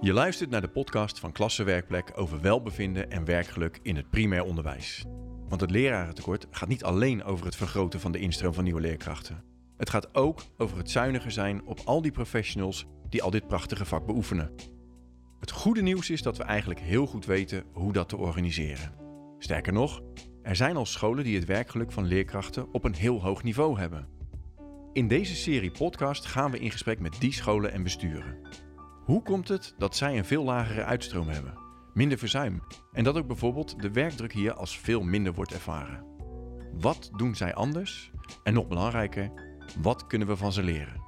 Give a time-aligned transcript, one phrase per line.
[0.00, 5.04] Je luistert naar de podcast van Klassenwerkplek over welbevinden en werkgeluk in het primair onderwijs.
[5.48, 9.44] Want het lerarentekort gaat niet alleen over het vergroten van de instroom van nieuwe leerkrachten.
[9.76, 13.84] Het gaat ook over het zuiniger zijn op al die professionals die al dit prachtige
[13.84, 14.50] vak beoefenen.
[15.40, 18.94] Het goede nieuws is dat we eigenlijk heel goed weten hoe dat te organiseren.
[19.38, 20.02] Sterker nog,
[20.42, 24.08] er zijn al scholen die het werkgeluk van leerkrachten op een heel hoog niveau hebben.
[24.92, 28.66] In deze serie podcast gaan we in gesprek met die scholen en besturen.
[29.08, 31.58] Hoe komt het dat zij een veel lagere uitstroom hebben,
[31.94, 32.62] minder verzuim
[32.92, 36.04] en dat ook bijvoorbeeld de werkdruk hier als veel minder wordt ervaren?
[36.72, 38.10] Wat doen zij anders?
[38.42, 39.30] En nog belangrijker,
[39.80, 41.02] wat kunnen we van ze leren?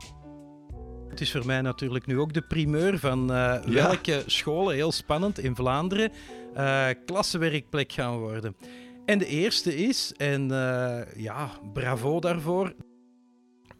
[1.08, 5.38] Het is voor mij natuurlijk nu ook de primeur van uh, welke scholen, heel spannend,
[5.38, 6.12] in Vlaanderen
[6.56, 8.56] uh, klassenwerkplek gaan worden.
[9.04, 12.74] En de eerste is, en uh, ja, bravo daarvoor,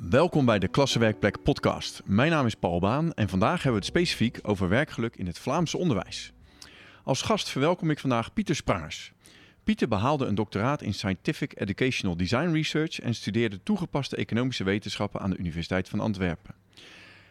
[0.08, 2.02] Welkom bij de Klassenwerkplek podcast.
[2.04, 5.38] Mijn naam is Paul Baan en vandaag hebben we het specifiek over werkgeluk in het
[5.38, 6.32] Vlaamse onderwijs.
[7.04, 9.12] Als gast verwelkom ik vandaag Pieter Sprangers.
[9.64, 15.30] Pieter behaalde een doctoraat in Scientific Educational Design Research en studeerde toegepaste economische wetenschappen aan
[15.30, 16.54] de Universiteit van Antwerpen.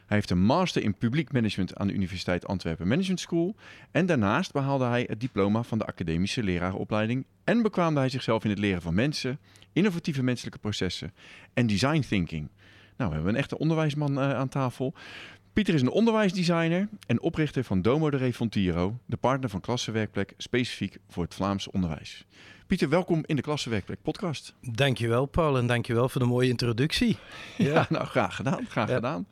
[0.10, 3.56] Hij heeft een master in publiek management aan de Universiteit Antwerpen Management School
[3.92, 8.50] en daarnaast behaalde hij het diploma van de academische lerarenopleiding en bekwaamde hij zichzelf in
[8.50, 9.40] het leren van mensen,
[9.74, 11.14] innovatieve menselijke processen
[11.54, 12.50] en design thinking.
[13.00, 14.94] Nou, we hebben een echte onderwijsman uh, aan tafel.
[15.54, 20.98] Pieter is een onderwijsdesigner en oprichter van Domo de Refontiro, de partner van Klassenwerkplek specifiek
[21.10, 22.26] voor het Vlaams onderwijs.
[22.68, 24.54] Pieter, welkom in de Klassenwerkplek podcast.
[24.62, 27.18] Dankjewel Paul en dankjewel voor de mooie introductie.
[27.58, 28.96] Ja, ja nou graag gedaan, graag ja.
[28.96, 29.28] gedaan.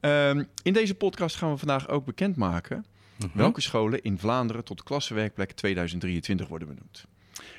[0.00, 2.84] Um, in deze podcast gaan we vandaag ook bekendmaken mm
[3.18, 3.30] -hmm.
[3.40, 7.06] welke scholen in Vlaanderen tot Klassenwerkplek 2023 worden benoemd.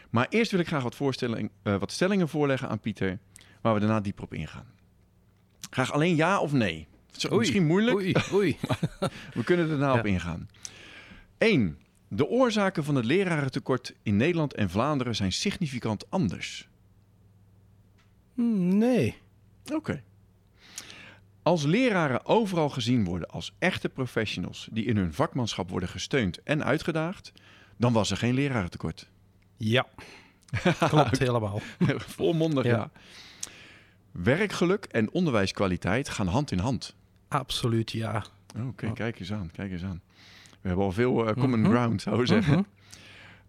[0.10, 3.20] Maar eerst wil ik graag wat, voorstelling, uh, wat stellingen voorleggen aan Pieter,
[3.62, 4.78] waar we daarna dieper op ingaan.
[5.70, 6.88] Graag alleen ja of nee.
[7.30, 7.98] Misschien moeilijk.
[7.98, 8.58] Oei, oei.
[9.34, 10.00] we kunnen er nou ja.
[10.00, 10.50] op ingaan.
[11.38, 11.78] 1.
[12.08, 16.68] De oorzaken van het lerarentekort in Nederland en Vlaanderen zijn significant anders.
[18.36, 19.18] Nee.
[19.66, 19.76] Oké.
[19.76, 20.04] Okay.
[21.44, 26.64] Als leraren overal gezien worden als echte professionals die in hun vakmanschap worden gesteund en
[26.64, 27.32] uitgedaagd,
[27.78, 29.10] dan was er geen lerarentekort.
[29.58, 29.88] Ja,
[30.90, 31.62] klopt helemaal.
[31.96, 32.72] Volmondig, ja.
[32.72, 32.92] ja.
[34.12, 36.96] Werkgeluk en onderwijskwaliteit gaan hand in hand.
[37.28, 38.26] Absoluut, ja.
[38.56, 40.02] Oké, okay, kijk eens aan, kijk eens aan.
[40.62, 41.74] We hebben al veel uh, common mm -hmm.
[41.74, 42.54] ground, zou ik zeggen.
[42.54, 42.66] -hmm.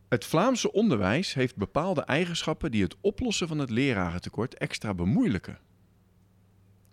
[0.08, 5.58] Het Vlaamse onderwijs heeft bepaalde eigenschappen die het oplossen van het lerarentekort extra bemoeilijken.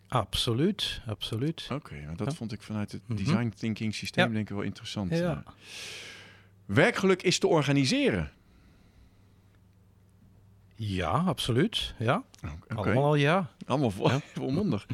[0.07, 1.67] Absoluut, absoluut.
[1.71, 2.37] Oké, okay, dat ja.
[2.37, 4.33] vond ik vanuit het design thinking systeem ja.
[4.33, 5.11] denk ik wel interessant.
[5.11, 5.43] Ja.
[6.65, 8.31] Werkgeluk is te organiseren.
[10.77, 11.93] Ja, absoluut.
[11.99, 12.23] Ja.
[12.75, 12.77] Okay.
[12.77, 13.49] Allemaal al ja.
[13.65, 14.19] Allemaal vol, ja.
[14.33, 14.85] volmondig.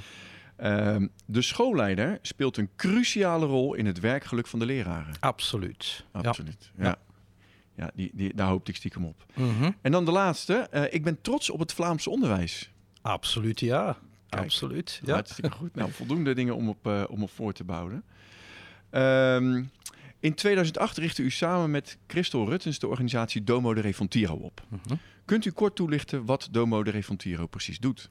[0.59, 0.95] Uh,
[1.25, 5.13] de schoolleider speelt een cruciale rol in het werkgeluk van de leraren.
[5.19, 6.05] Absoluut.
[6.11, 6.83] Absoluut, ja.
[6.83, 6.97] ja.
[7.75, 9.25] ja die, die, daar hoopte ik stiekem op.
[9.33, 9.75] Mm -hmm.
[9.81, 10.67] En dan de laatste.
[10.73, 12.71] Uh, ik ben trots op het Vlaamse onderwijs.
[13.01, 13.97] Absoluut, ja.
[14.29, 15.13] Kijk, Absoluut, ja.
[15.13, 15.75] Hartstikke goed.
[15.75, 18.03] Nou, voldoende dingen om op, uh, om op voor te bouwen.
[18.91, 19.71] Um,
[20.19, 24.61] in 2008 richtte u samen met Christel Ruttens de organisatie Domo de Refontiro op.
[24.69, 24.97] -huh.
[25.25, 28.09] Kunt u kort toelichten wat Domo de Refontiro precies doet?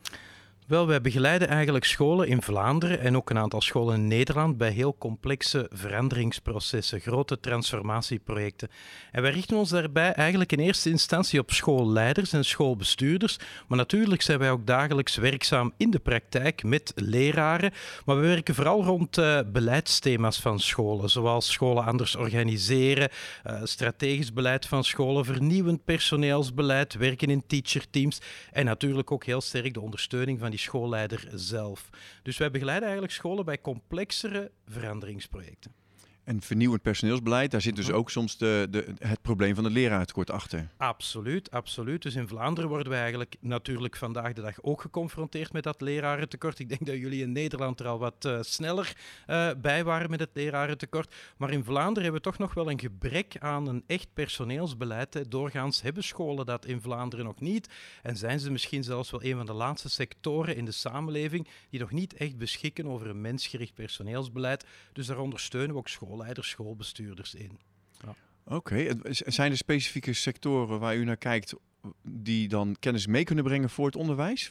[0.66, 4.70] Wel, wij begeleiden eigenlijk scholen in Vlaanderen en ook een aantal scholen in Nederland bij
[4.70, 8.68] heel complexe veranderingsprocessen, grote transformatieprojecten.
[9.12, 14.22] En wij richten ons daarbij eigenlijk in eerste instantie op schoolleiders en schoolbestuurders, maar natuurlijk
[14.22, 17.72] zijn wij ook dagelijks werkzaam in de praktijk met leraren,
[18.04, 23.08] maar we werken vooral rond uh, beleidsthema's van scholen, zoals scholen anders organiseren,
[23.46, 29.74] uh, strategisch beleid van scholen, vernieuwend personeelsbeleid, werken in teacherteams en natuurlijk ook heel sterk
[29.74, 31.90] de ondersteuning van die schoolleider zelf.
[32.22, 35.81] Dus wij begeleiden eigenlijk scholen bij complexere veranderingsprojecten.
[36.24, 40.30] En vernieuwend personeelsbeleid, daar zit dus ook soms de, de, het probleem van het leraartekort
[40.30, 40.68] achter.
[40.76, 42.02] Absoluut, absoluut.
[42.02, 46.58] Dus in Vlaanderen worden we eigenlijk natuurlijk vandaag de dag ook geconfronteerd met dat lerarentekort.
[46.58, 48.96] Ik denk dat jullie in Nederland er al wat uh, sneller
[49.26, 51.14] uh, bij waren met het lerarentekort.
[51.36, 55.30] Maar in Vlaanderen hebben we toch nog wel een gebrek aan een echt personeelsbeleid.
[55.30, 57.68] Doorgaans hebben scholen dat in Vlaanderen nog niet.
[58.02, 61.80] En zijn ze misschien zelfs wel een van de laatste sectoren in de samenleving die
[61.80, 64.66] nog niet echt beschikken over een mensgericht personeelsbeleid.
[64.92, 67.58] Dus daar ondersteunen we ook scholen schoolleiders, schoolbestuurders in.
[68.04, 68.14] Ja.
[68.44, 68.96] Oké, okay.
[69.10, 71.54] zijn er specifieke sectoren waar u naar kijkt
[72.02, 74.50] die dan kennis mee kunnen brengen voor het onderwijs?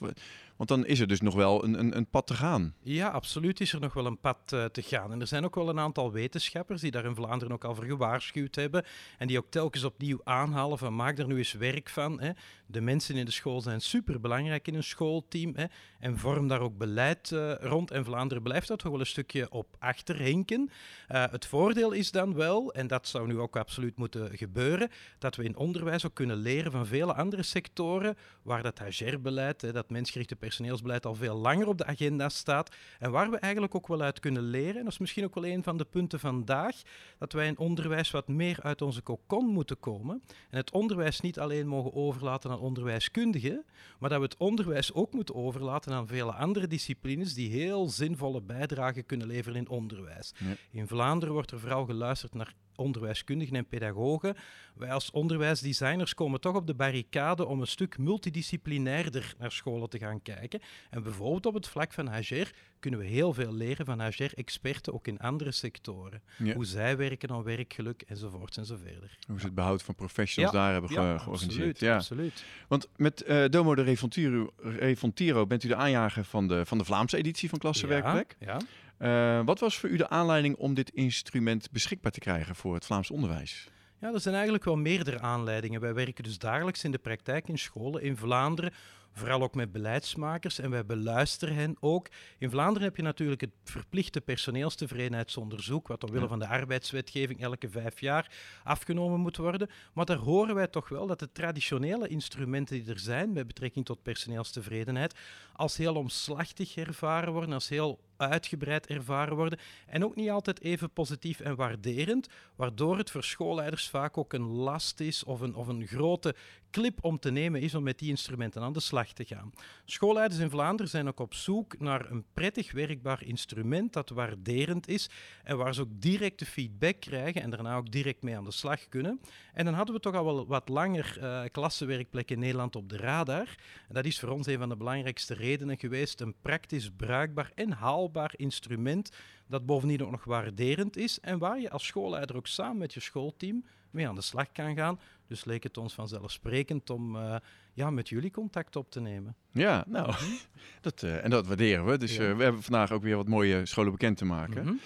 [0.61, 2.73] Want dan is er dus nog wel een, een, een pad te gaan.
[2.81, 5.11] Ja, absoluut is er nog wel een pad uh, te gaan.
[5.11, 7.85] En er zijn ook wel een aantal wetenschappers die daar in Vlaanderen ook al voor
[7.85, 8.83] gewaarschuwd hebben.
[9.17, 12.21] En die ook telkens opnieuw aanhalen van maak er nu eens werk van.
[12.21, 12.31] Hè.
[12.65, 15.55] De mensen in de school zijn superbelangrijk in een schoolteam.
[15.55, 15.65] Hè.
[15.99, 17.91] En vorm daar ook beleid uh, rond.
[17.91, 20.69] En Vlaanderen blijft dat toch wel een stukje op achterhinken.
[21.11, 25.35] Uh, het voordeel is dan wel, en dat zou nu ook absoluut moeten gebeuren, dat
[25.35, 30.35] we in onderwijs ook kunnen leren van vele andere sectoren waar dat HR-beleid, dat mensgerichte
[30.51, 34.19] personeelsbeleid al veel langer op de agenda staat en waar we eigenlijk ook wel uit
[34.19, 34.75] kunnen leren.
[34.75, 36.75] En dat is misschien ook wel een van de punten vandaag,
[37.18, 41.39] dat wij in onderwijs wat meer uit onze kokon moeten komen en het onderwijs niet
[41.39, 43.65] alleen mogen overlaten aan onderwijskundigen,
[44.00, 48.42] maar dat we het onderwijs ook moeten overlaten aan vele andere disciplines die heel zinvolle
[48.42, 50.33] bijdragen kunnen leveren in onderwijs.
[50.71, 54.35] In Vlaanderen wordt er vooral geluisterd naar onderwijskundigen en pedagogen.
[54.75, 59.97] Wij als onderwijsdesigners komen toch op de barricade om een stuk multidisciplinairder naar scholen te
[59.97, 60.59] gaan kijken.
[60.89, 62.49] En bijvoorbeeld op het vlak van HR
[62.79, 66.21] kunnen we heel veel leren van HR-experten, ook in andere sectoren.
[66.53, 69.17] Hoe zij werken aan werkgeluk enzovoort enzoverder.
[69.27, 71.49] Hoe ze het behoud van professionals daar hebben ja, georganiseerd.
[71.51, 72.45] Absoluut, ja, absoluut.
[72.67, 76.83] Want met uh, Domo de Refontiro, Refontiro bent u de aanjager van de, van de
[76.83, 78.35] Vlaamse editie van Klassenwerkplek.
[78.39, 78.57] Ja.
[79.01, 82.86] Uh, wat was voor u de aanleiding om dit instrument beschikbaar te krijgen voor het
[82.86, 83.69] Vlaams onderwijs?
[84.00, 85.81] Ja, er zijn eigenlijk wel meerdere aanleidingen.
[85.81, 88.74] Wij werken dus dagelijks in de praktijk in scholen in Vlaanderen
[89.13, 92.07] vooral ook met beleidsmakers en wij beluisteren hen ook.
[92.38, 98.00] In Vlaanderen heb je natuurlijk het verplichte personeelstevredenheidsonderzoek, wat omwille van de arbeidswetgeving elke vijf
[98.00, 98.31] jaar
[98.63, 99.69] afgenomen moet worden.
[99.94, 103.86] Maar daar horen wij toch wel dat de traditionele instrumenten die er zijn met betrekking
[103.86, 105.15] tot personeelstevredenheid
[105.53, 110.91] als heel omslachtig ervaren worden, als heel uitgebreid ervaren worden en ook niet altijd even
[110.91, 115.68] positief en waarderend, waardoor het voor schoolleiders vaak ook een last is of een, of
[115.68, 116.35] een grote
[116.71, 119.51] clip om te nemen is om met die instrumenten aan de slag te gaan.
[119.85, 125.09] Schoolleiders in Vlaanderen zijn ook op zoek naar een prettig werkbaar instrument dat waarderend is
[125.44, 128.89] en waar ze ook directe feedback krijgen en daarna ook direct mee aan de slag
[128.89, 129.21] kunnen.
[129.53, 132.97] En dan hadden we toch al wel wat langer uh, klassenwerkplekken in Nederland op de
[132.97, 133.56] radar.
[133.88, 137.71] En dat is voor ons een van de belangrijkste redenen geweest, een praktisch bruikbaar en
[137.71, 139.11] haalbaar instrument
[139.47, 142.99] dat bovendien ook nog waarderend is en waar je als schoolleider ook samen met je
[142.99, 144.99] schoolteam mee aan de slag kan gaan.
[145.27, 147.35] Dus leek het ons vanzelfsprekend om uh,
[147.73, 149.35] ja, met jullie contact op te nemen.
[149.51, 150.13] Ja, nou,
[150.81, 151.97] dat, uh, en dat waarderen we.
[151.97, 152.29] Dus ja.
[152.29, 154.61] uh, we hebben vandaag ook weer wat mooie scholen bekend te maken.
[154.61, 154.79] Mm -hmm.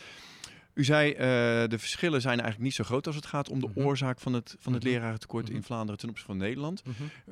[0.73, 1.13] U zei,
[1.67, 3.85] de verschillen zijn eigenlijk niet zo groot als het gaat om de mm -hmm.
[3.85, 6.83] oorzaak van het, van het lerarentekort in Vlaanderen ten opzichte van Nederland.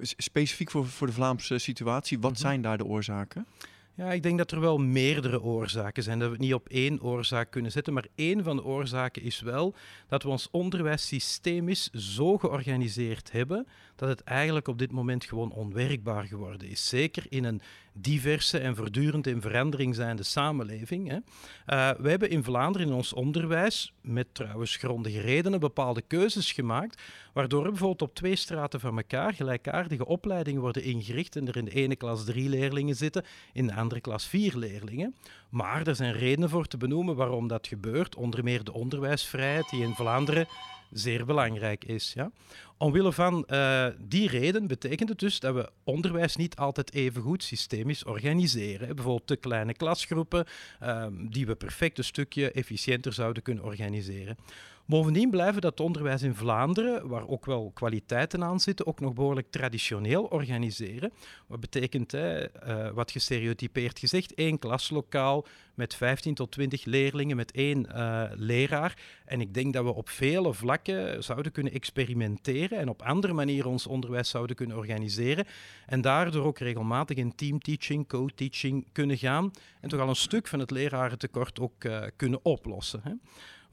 [0.01, 3.45] Specifiek voor, voor de Vlaamse situatie, wat zijn daar de oorzaken?
[3.95, 6.19] Ja, ik denk dat er wel meerdere oorzaken zijn.
[6.19, 7.93] Dat we het niet op één oorzaak kunnen zetten.
[7.93, 9.75] Maar één van de oorzaken is wel
[10.07, 15.51] dat we ons onderwijssysteem is zo georganiseerd hebben dat het eigenlijk op dit moment gewoon
[15.51, 16.89] onwerkbaar geworden is.
[16.89, 17.61] Zeker in een
[17.93, 21.07] diverse en voortdurend in verandering zijnde samenleving.
[21.07, 21.15] Hè.
[21.15, 27.01] Uh, we hebben in Vlaanderen in ons onderwijs, met trouwens grondige redenen, bepaalde keuzes gemaakt,
[27.33, 31.71] waardoor bijvoorbeeld op twee straten van elkaar gelijkaardige opleidingen worden ingericht en er in de
[31.71, 35.15] ene klas drie leerlingen zitten, in de andere klas vier leerlingen.
[35.49, 39.83] Maar er zijn redenen voor te benoemen waarom dat gebeurt, onder meer de onderwijsvrijheid die
[39.83, 40.47] in Vlaanderen
[40.93, 42.13] zeer belangrijk is.
[42.15, 42.31] Ja?
[42.77, 47.43] Omwille van uh, die reden betekent het dus dat we onderwijs niet altijd even goed
[47.43, 48.95] systemisch organiseren.
[48.95, 50.45] Bijvoorbeeld te kleine klasgroepen,
[50.83, 54.37] uh, die we perfect een stukje efficiënter zouden kunnen organiseren.
[54.85, 59.51] Bovendien blijven dat onderwijs in Vlaanderen, waar ook wel kwaliteiten aan zitten, ook nog behoorlijk
[59.51, 61.13] traditioneel organiseren.
[61.47, 67.51] Wat betekent, hè, uh, wat gestereotypeerd gezegd, één klaslokaal met 15 tot 20 leerlingen, met
[67.51, 68.97] één uh, leraar.
[69.25, 73.69] En ik denk dat we op vele vlakken zouden kunnen experimenteren en op andere manieren
[73.69, 75.45] ons onderwijs zouden kunnen organiseren.
[75.85, 80.59] En daardoor ook regelmatig in teamteaching, co-teaching kunnen gaan en toch al een stuk van
[80.59, 83.01] het lerarentekort ook uh, kunnen oplossen.
[83.03, 83.11] Hè.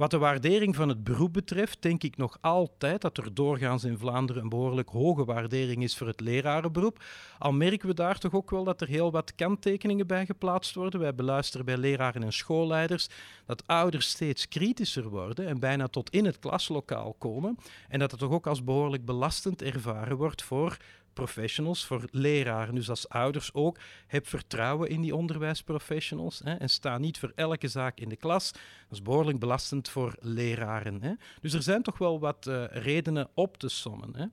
[0.00, 3.98] Wat de waardering van het beroep betreft, denk ik nog altijd dat er doorgaans in
[3.98, 7.04] Vlaanderen een behoorlijk hoge waardering is voor het lerarenberoep.
[7.38, 11.00] Al merken we daar toch ook wel dat er heel wat kanttekeningen bij geplaatst worden.
[11.00, 13.08] Wij beluisteren bij leraren en schoolleiders
[13.46, 17.58] dat ouders steeds kritischer worden en bijna tot in het klaslokaal komen.
[17.88, 20.76] En dat het toch ook als behoorlijk belastend ervaren wordt voor
[21.24, 22.74] professionals, voor leraren.
[22.74, 27.68] Dus als ouders ook, heb vertrouwen in die onderwijsprofessionals hè, en sta niet voor elke
[27.68, 28.52] zaak in de klas.
[28.52, 28.62] Dat
[28.98, 31.02] is behoorlijk belastend voor leraren.
[31.02, 31.12] Hè.
[31.40, 34.16] Dus er zijn toch wel wat uh, redenen op te sommen.
[34.16, 34.26] Hè.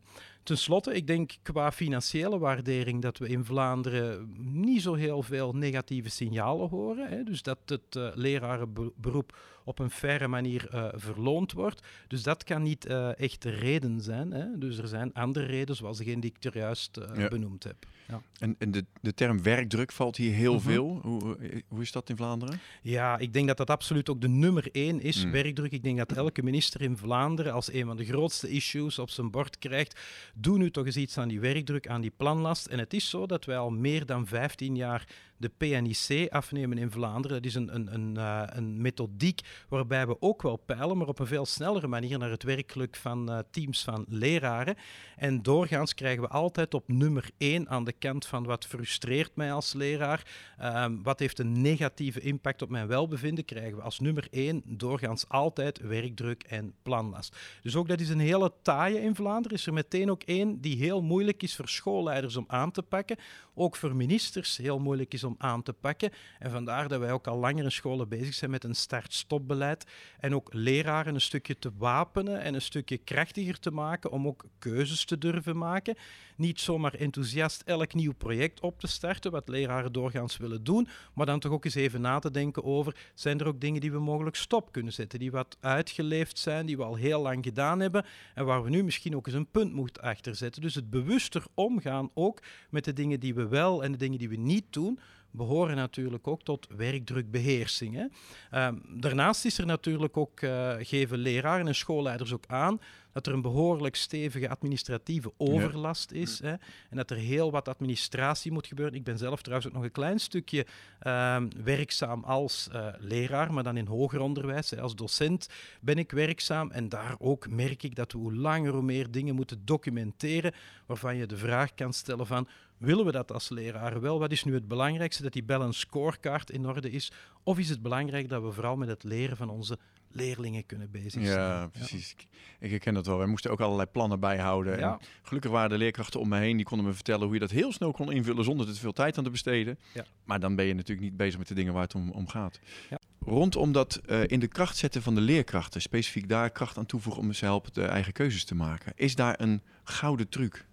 [0.48, 5.54] Ten slotte, ik denk qua financiële waardering dat we in Vlaanderen niet zo heel veel
[5.54, 7.10] negatieve signalen horen.
[7.10, 7.24] Hè.
[7.24, 11.88] Dus dat het uh, lerarenberoep op een faire manier uh, verloond wordt.
[12.08, 14.32] Dus dat kan niet uh, echt de reden zijn.
[14.32, 14.58] Hè.
[14.58, 17.28] Dus er zijn andere redenen, zoals degene die ik er juist ja.
[17.28, 17.86] benoemd heb.
[18.08, 18.22] Ja.
[18.40, 20.62] En, en de, de term werkdruk valt hier heel -hmm.
[20.62, 21.00] veel.
[21.02, 21.38] Hoe,
[21.68, 22.60] hoe is dat in Vlaanderen?
[22.82, 25.32] Ja, ik denk dat dat absoluut ook de nummer één is, mm.
[25.32, 25.72] werkdruk.
[25.72, 29.32] Ik denk dat elke minister in Vlaanderen als een van de grootste issues op zijn
[29.32, 30.00] bord krijgt,
[30.40, 32.66] doe nu toch eens iets aan die werkdruk, aan die planlast.
[32.66, 36.92] En het is zo dat wij al meer dan 15 jaar de PNIC afnemen in
[36.92, 37.38] Vlaanderen.
[37.38, 41.20] Dat is een, een, een, uh, een methodiek waarbij we ook wel peilen, maar op
[41.20, 44.76] een veel snellere manier naar het werkgeluk van uh, teams van leraren.
[45.16, 49.54] En doorgaans krijgen we altijd op nummer één aan de kant van wat frustreert mij
[49.54, 50.26] als leraar,
[50.64, 55.30] um, wat heeft een negatieve impact op mijn welbevinden, krijgen we als nummer één doorgaans
[55.30, 57.36] altijd werkdruk en planlast.
[57.62, 59.58] Dus ook dat is een hele taaie in Vlaanderen.
[59.58, 63.18] Is er meteen ook één die heel moeilijk is voor schoolleiders om aan te pakken,
[63.54, 66.12] ook voor ministers heel moeilijk is om aan te pakken.
[66.40, 69.86] En vandaar dat wij ook al langer in scholen bezig zijn met een start-stop-beleid
[70.20, 74.46] en ook leraren een stukje te wapenen en een stukje krachtiger te maken om ook
[74.60, 75.96] keuzes te durven maken.
[76.36, 81.26] Niet zomaar enthousiast elk nieuw project op te starten, wat leraren doorgaans willen doen, maar
[81.26, 84.00] dan toch ook eens even na te denken over, zijn er ook dingen die we
[84.00, 88.06] mogelijk stop kunnen zetten, die wat uitgeleefd zijn, die we al heel lang gedaan hebben
[88.34, 90.62] en waar we nu misschien ook eens een punt moeten achterzetten.
[90.62, 94.30] Dus het bewuster omgaan ook met de dingen die we wel en de dingen die
[94.30, 95.00] we niet doen,
[95.32, 97.96] behoren natuurlijk ook tot werkdrukbeheersing.
[97.96, 98.68] Hè.
[98.68, 102.80] Um, daarnaast is er natuurlijk ook, uh, geven leraren en schoolleiders ook aan,
[103.18, 106.20] dat er een behoorlijk stevige administratieve overlast ja.
[106.20, 106.40] is.
[106.40, 106.52] Hè,
[106.90, 108.96] en dat er heel wat administratie moet gebeuren.
[108.96, 110.66] Ik ben zelf trouwens ook nog een klein stukje
[111.08, 114.70] um, werkzaam als uh, leraar, maar dan in hoger onderwijs.
[114.70, 115.50] Hè, als docent
[115.82, 116.72] ben ik werkzaam.
[116.72, 120.54] En daar ook merk ik dat we hoe langer hoe meer dingen moeten documenteren,
[120.86, 124.20] waarvan je de vraag kan stellen van Willen we dat als leraren wel?
[124.20, 125.24] Wat is nu het belangrijkste?
[125.24, 127.12] Dat die balance scorecard in orde is?
[127.44, 129.78] Of is het belangrijk dat we vooral met het leren van onze
[130.12, 131.24] leerlingen kunnen bezig zijn?
[131.24, 132.16] Ja, precies.
[132.18, 132.26] Ja.
[132.60, 133.20] Ik herken dat wel.
[133.20, 134.80] We moesten ook allerlei plannen bijhouden.
[134.80, 134.92] Ja.
[134.92, 136.56] En gelukkig waren de leerkrachten om me heen.
[136.56, 138.94] Die konden me vertellen hoe je dat heel snel kon invullen zonder er te veel
[138.94, 139.80] tijd aan te besteden.
[139.94, 140.06] Ja.
[140.24, 142.60] Maar dan ben je natuurlijk niet bezig met de dingen waar het om, om gaat.
[142.90, 143.00] Ja.
[143.20, 147.22] Rondom dat uh, in de kracht zetten van de leerkrachten, specifiek daar kracht aan toevoegen
[147.22, 148.92] om ze helpen de eigen keuzes te maken.
[148.96, 150.66] Is daar een gouden truc?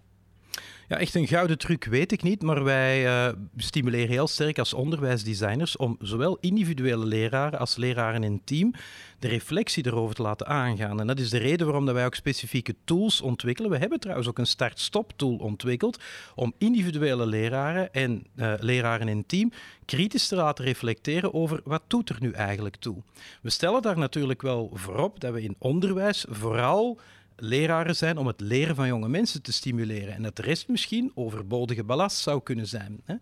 [0.87, 4.73] Ja, echt een gouden truc weet ik niet, maar wij uh, stimuleren heel sterk als
[4.73, 8.73] onderwijsdesigners om zowel individuele leraren als leraren in team
[9.19, 10.99] de reflectie erover te laten aangaan.
[10.99, 13.71] En dat is de reden waarom dat wij ook specifieke tools ontwikkelen.
[13.71, 16.03] We hebben trouwens ook een start-stop tool ontwikkeld
[16.35, 19.51] om individuele leraren en uh, leraren in team
[19.85, 22.97] kritisch te laten reflecteren over wat doet er nu eigenlijk toe.
[23.41, 26.99] We stellen daar natuurlijk wel voorop dat we in onderwijs vooral
[27.37, 30.13] leraren zijn om het leren van jonge mensen te stimuleren.
[30.13, 33.01] En dat de rest misschien overbodige ballast zou kunnen zijn.
[33.05, 33.15] Hè.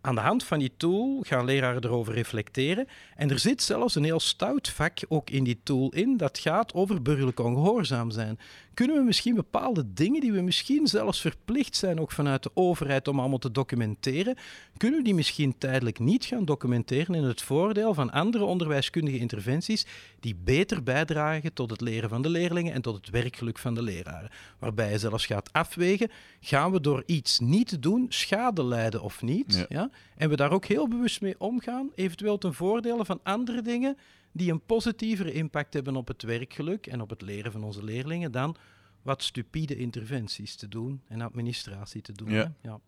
[0.00, 2.86] Aan de hand van die tool gaan leraren erover reflecteren.
[3.16, 6.16] En er zit zelfs een heel stout vak ook in die tool in.
[6.16, 8.38] Dat gaat over burgerlijk ongehoorzaam zijn
[8.74, 13.08] kunnen we misschien bepaalde dingen die we misschien zelfs verplicht zijn, ook vanuit de overheid,
[13.08, 14.36] om allemaal te documenteren,
[14.76, 19.86] kunnen we die misschien tijdelijk niet gaan documenteren in het voordeel van andere onderwijskundige interventies
[20.20, 23.82] die beter bijdragen tot het leren van de leerlingen en tot het werkgeluk van de
[23.82, 24.30] leraren.
[24.58, 26.10] Waarbij je zelfs gaat afwegen,
[26.40, 29.54] gaan we door iets niet te doen schade lijden of niet?
[29.54, 29.66] Ja.
[29.68, 29.90] ja?
[30.16, 33.96] En we daar ook heel bewust mee omgaan, eventueel ten voordele van andere dingen
[34.32, 38.32] die een positievere impact hebben op het werkgeluk en op het leren van onze leerlingen
[38.32, 38.56] dan
[39.02, 42.30] wat stupide interventies te doen en administratie te doen.
[42.30, 42.52] Ja.
[42.62, 42.80] ja.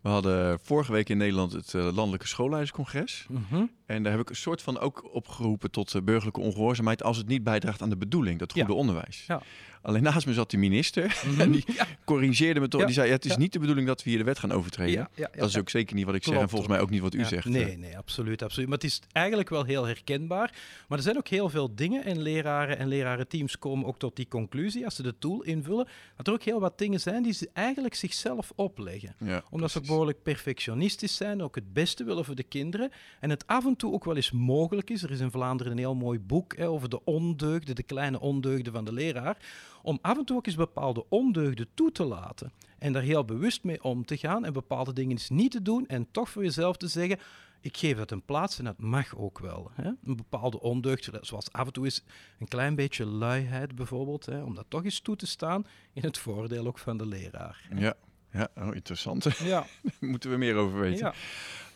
[0.00, 3.26] We hadden vorige week in Nederland het uh, Landelijke Schoolleiderscongres.
[3.28, 3.70] Mm -hmm.
[3.92, 7.26] En daar heb ik een soort van ook opgeroepen tot uh, burgerlijke ongehoorzaamheid als het
[7.26, 8.78] niet bijdraagt aan de bedoeling, dat goede ja.
[8.78, 9.24] onderwijs.
[9.26, 9.42] Ja.
[9.82, 11.40] Alleen naast me zat de minister mm -hmm.
[11.40, 11.86] en die ja.
[12.04, 12.84] corrigeerde me toch.
[12.84, 15.08] Die zei, ja, het is niet de bedoeling dat we hier de wet gaan overtreden.
[15.14, 16.36] dat is ook zeker niet wat ik Klopt.
[16.36, 17.44] zeg en volgens mij ook niet wat u zegt.
[17.44, 18.68] Nee, nee, absoluut, absoluut.
[18.68, 20.54] Maar het is eigenlijk wel heel herkenbaar.
[20.88, 24.28] Maar er zijn ook heel veel dingen en leraren en lerarenteams komen ook tot die
[24.28, 27.50] conclusie als ze de tool invullen, dat er ook heel wat dingen zijn die ze
[27.52, 29.14] eigenlijk zichzelf opleggen.
[29.20, 29.72] Omdat precies.
[29.72, 33.76] ze behoorlijk perfectionistisch zijn, ook het beste willen voor de kinderen en het af en
[33.76, 35.02] toe ook wel eens mogelijk is.
[35.02, 38.72] Er is in Vlaanderen een heel mooi boek hè, over de ondeugden, de kleine ondeugden
[38.72, 39.36] van de leraar
[39.82, 42.52] om af en toe ook eens bepaalde ondeugden toe te laten.
[42.78, 45.86] En daar heel bewust mee om te gaan en bepaalde dingen eens niet te doen
[45.86, 47.18] en toch voor jezelf te zeggen,
[47.60, 49.70] ik geef dat een plaats en dat mag ook wel.
[49.74, 49.84] Hè?
[50.04, 52.04] Een bepaalde ondeugd, zoals af en toe is
[52.38, 54.42] een klein beetje luiheid bijvoorbeeld, hè?
[54.42, 57.64] om dat toch eens toe te staan in het voordeel ook van de leraar.
[57.68, 57.80] Hè?
[57.80, 57.94] Ja,
[58.30, 59.36] ja oh, interessant.
[59.38, 59.66] Ja.
[60.00, 61.06] moeten we meer over weten.
[61.06, 61.14] Ja.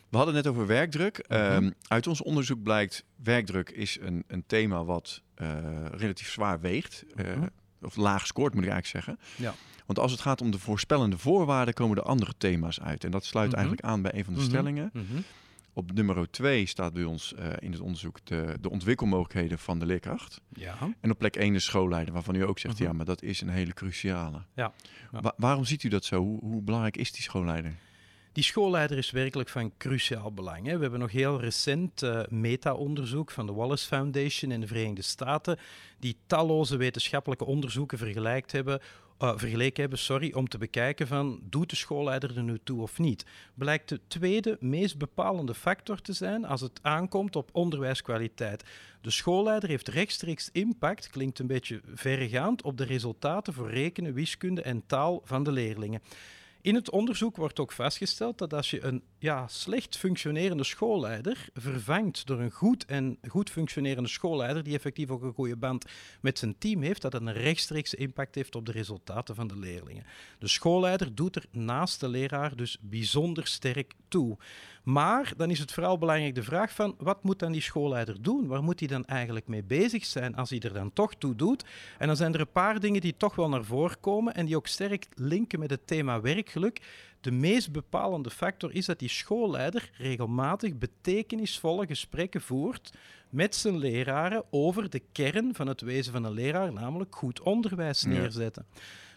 [0.08, 1.24] We hadden het net over werkdruk.
[1.28, 1.64] Mm -hmm.
[1.64, 5.48] um, uit ons onderzoek blijkt, werkdruk is een, een thema wat uh,
[5.90, 7.04] relatief zwaar weegt.
[7.16, 7.42] Uh,
[7.82, 9.26] of laag scoort, moet ik eigenlijk zeggen.
[9.46, 9.54] Ja.
[9.86, 13.04] Want als het gaat om de voorspellende voorwaarden, komen er andere thema's uit.
[13.04, 13.56] En dat sluit Mhm.
[13.56, 14.48] eigenlijk aan bij een van de Mhm.
[14.48, 14.90] stellingen.
[14.92, 15.04] Mhm.
[15.72, 19.86] Op nummer 2 staat bij ons eh, in het onderzoek de, de ontwikkelmogelijkheden van de
[19.86, 20.40] leerkracht.
[20.52, 20.74] Ja.
[21.00, 22.84] En op plek 1 de schoolleider, waarvan u ook zegt, Mhm.
[22.84, 24.42] ja, maar dat is een hele cruciale.
[24.54, 24.72] Ja,
[25.12, 25.20] ja.
[25.20, 26.20] Wa- waarom ziet u dat zo?
[26.22, 27.74] Hoe, hoe belangrijk is die schoolleider?
[28.36, 30.66] Die schoolleider is werkelijk van cruciaal belang.
[30.66, 30.76] Hè.
[30.76, 35.58] We hebben nog heel recent eh, meta-onderzoek van de Wallace Foundation in de Verenigde Staten,
[35.98, 38.80] die talloze wetenschappelijke onderzoeken vergelijkt hebben,
[39.18, 42.98] eh, vergeleken hebben sorry, om te bekijken van doet de schoolleider er nu toe of
[42.98, 43.26] niet.
[43.54, 48.64] Blijkt de tweede meest bepalende factor te zijn als het aankomt op onderwijskwaliteit.
[49.00, 54.62] De schoolleider heeft rechtstreeks impact, klinkt een beetje verregaand, op de resultaten voor rekenen, wiskunde
[54.62, 56.00] en taal van de leerlingen.
[56.66, 62.26] In het onderzoek wordt ook vastgesteld dat als je een ja, slecht functionerende schoolleider vervangt
[62.26, 65.84] door een goed en goed functionerende schoolleider die effectief ook een goede band
[66.20, 70.04] met zijn team heeft, dat een rechtstreekse impact heeft op de resultaten van de leerlingen.
[70.38, 74.36] De schoolleider doet er naast de leraar dus bijzonder sterk toe.
[74.86, 78.46] Maar dan is het vooral belangrijk de vraag van wat moet dan die schoolleider doen?
[78.46, 81.64] Waar moet hij dan eigenlijk mee bezig zijn als hij er dan toch toe doet?
[81.98, 84.56] En dan zijn er een paar dingen die toch wel naar voren komen en die
[84.56, 86.80] ook sterk linken met het thema werkgeluk.
[87.20, 92.92] De meest bepalende factor is dat die schoolleider regelmatig betekenisvolle gesprekken voert
[93.30, 98.02] met zijn leraren over de kern van het wezen van een leraar, namelijk goed onderwijs
[98.02, 98.50] Ja.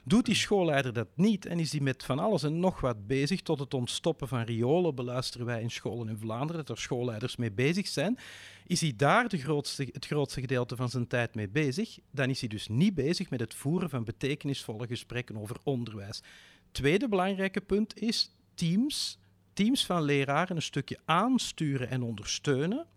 [0.03, 3.41] Doet die schoolleider dat niet en is die met van alles en nog wat bezig,
[3.41, 7.51] tot het ontstoppen van riolen beluisteren wij in scholen in Vlaanderen, dat er schoolleiders mee
[7.51, 8.17] bezig zijn,
[8.67, 12.39] is hij daar de grootste, het grootste gedeelte van zijn tijd mee bezig, dan is
[12.39, 16.23] hij dus niet bezig met het voeren van betekenisvolle gesprekken over onderwijs.
[16.71, 19.19] Tweede belangrijke punt is teams,
[19.53, 22.87] teams van leraren een stukje aansturen en ondersteunen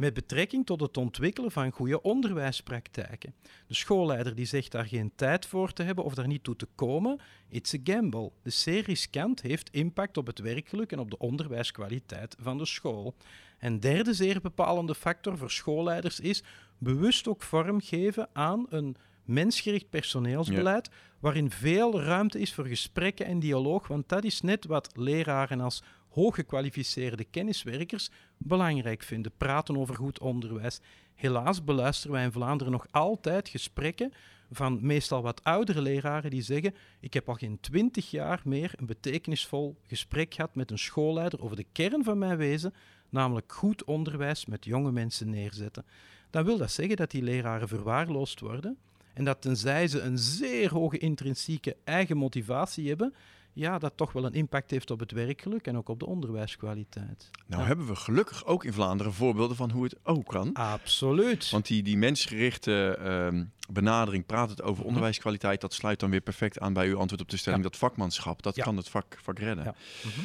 [0.00, 3.34] met betrekking tot het ontwikkelen van goede onderwijspraktijken.
[3.66, 6.68] De schoolleider die zegt daar geen tijd voor te hebben of daar niet toe te
[6.74, 8.32] komen, it's a gamble.
[8.42, 13.14] De zeer riskant heeft impact op het werkgeluk en op de onderwijskwaliteit van de school.
[13.58, 16.42] En derde zeer bepalende factor voor schoolleiders is
[16.78, 23.88] bewust ook vormgeven aan een mensgericht personeelsbeleid waarin veel ruimte is voor gesprekken en dialoog,
[23.88, 29.32] want dat is net wat leraren als hooggekwalificeerde kenniswerkers belangrijk vinden.
[29.36, 30.80] Praten over goed onderwijs.
[31.14, 34.12] Helaas beluisteren wij in Vlaanderen nog altijd gesprekken
[34.50, 38.86] van meestal wat oudere leraren die zeggen: Ik heb al geen twintig jaar meer een
[38.86, 42.74] betekenisvol gesprek gehad met een schoolleider over de kern van mijn wezen,
[43.08, 45.84] namelijk goed onderwijs met jonge mensen neerzetten.
[46.30, 48.78] Dan wil dat zeggen dat die leraren verwaarloosd worden
[49.14, 53.14] en dat tenzij ze een zeer hoge intrinsieke eigen motivatie hebben,
[53.52, 57.30] ja, dat toch wel een impact heeft op het werkgeluk en ook op de onderwijskwaliteit.
[57.46, 57.68] Nou Ja.
[57.68, 60.52] hebben we gelukkig ook in Vlaanderen voorbeelden van hoe het ook kan.
[60.52, 61.50] Absoluut.
[61.50, 64.86] Want die, die mensgerichte ehm, benadering, praat het over Mhm.
[64.86, 67.62] onderwijskwaliteit, dat sluit dan weer perfect aan bij uw antwoord op de stelling.
[67.62, 67.68] Ja.
[67.68, 68.64] Dat vakmanschap, dat Ja.
[68.64, 69.64] kan het vak, vak redden.
[69.64, 69.74] Ja.
[70.04, 70.20] Mhm.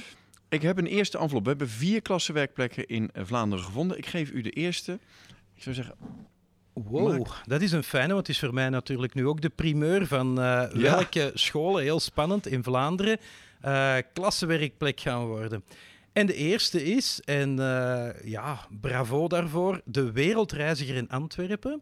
[0.49, 1.43] Ik heb een eerste envelop.
[1.43, 3.97] We hebben vier klassenwerkplekken in eh, Vlaanderen gevonden.
[3.97, 4.99] Ik geef u de eerste.
[5.55, 5.95] Ik zou zeggen,
[6.83, 10.07] Wow, dat is een fijne, want het is voor mij natuurlijk nu ook de primeur
[10.07, 13.19] van eh, welke scholen, heel spannend, in Vlaanderen
[14.13, 15.63] klassenwerkplek gaan worden.
[16.13, 21.81] En de eerste is, en eh, ja, bravo daarvoor, de wereldreiziger in Antwerpen.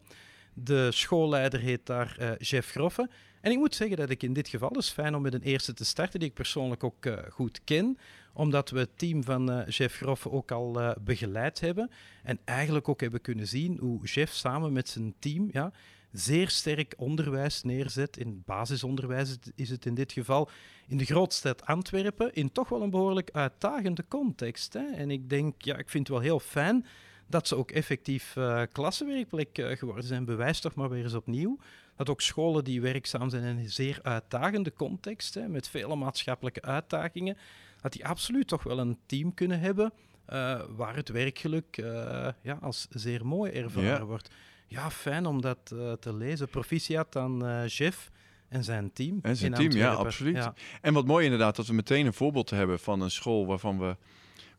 [0.54, 3.10] De schoolleider heet daar Jeff Groffe.
[3.44, 5.74] En ik moet zeggen dat ik in dit geval, is fijn om met een eerste
[5.74, 7.98] te starten, die ik persoonlijk ook eh, goed ken,
[8.34, 11.90] omdat we het team van eh Jeff Groffe ook al eh, begeleid hebben.
[12.24, 15.72] En eigenlijk ook hebben kunnen zien hoe Jeff samen met zijn team ja,
[16.12, 18.18] zeer sterk onderwijs neerzet.
[18.18, 20.50] In basisonderwijs is het- in dit geval
[20.88, 24.74] in de grootstad Antwerpen, in toch wel een behoorlijk uitdagende context.
[24.74, 24.86] Hè.
[24.96, 26.86] En ik denk, ja, ik vind het wel heel fijn
[27.28, 30.26] dat ze ook effectief eh klassenwerkplek geworden zijn.
[30.26, 31.58] Bewijs toch maar weer eens opnieuw
[31.96, 36.62] dat ook scholen die werkzaam zijn in een zeer uitdagende context, hè, met vele maatschappelijke
[36.62, 37.38] uitdagingen,
[37.82, 39.94] dat die absoluut toch wel een team kunnen hebben
[40.26, 44.06] eh, waar het werkgeluk eh, ja, als zeer mooi ervaren Ja.
[44.06, 44.30] wordt.
[44.68, 46.48] Ja, fijn om dat eh, te lezen.
[46.48, 48.12] Proficiat aan Jeff
[48.50, 49.20] en zijn team.
[49.22, 50.36] En zijn team, ja, absoluut.
[50.36, 50.54] Ja.
[50.82, 53.96] En wat mooi inderdaad, dat we meteen een voorbeeld hebben van een school waarvan we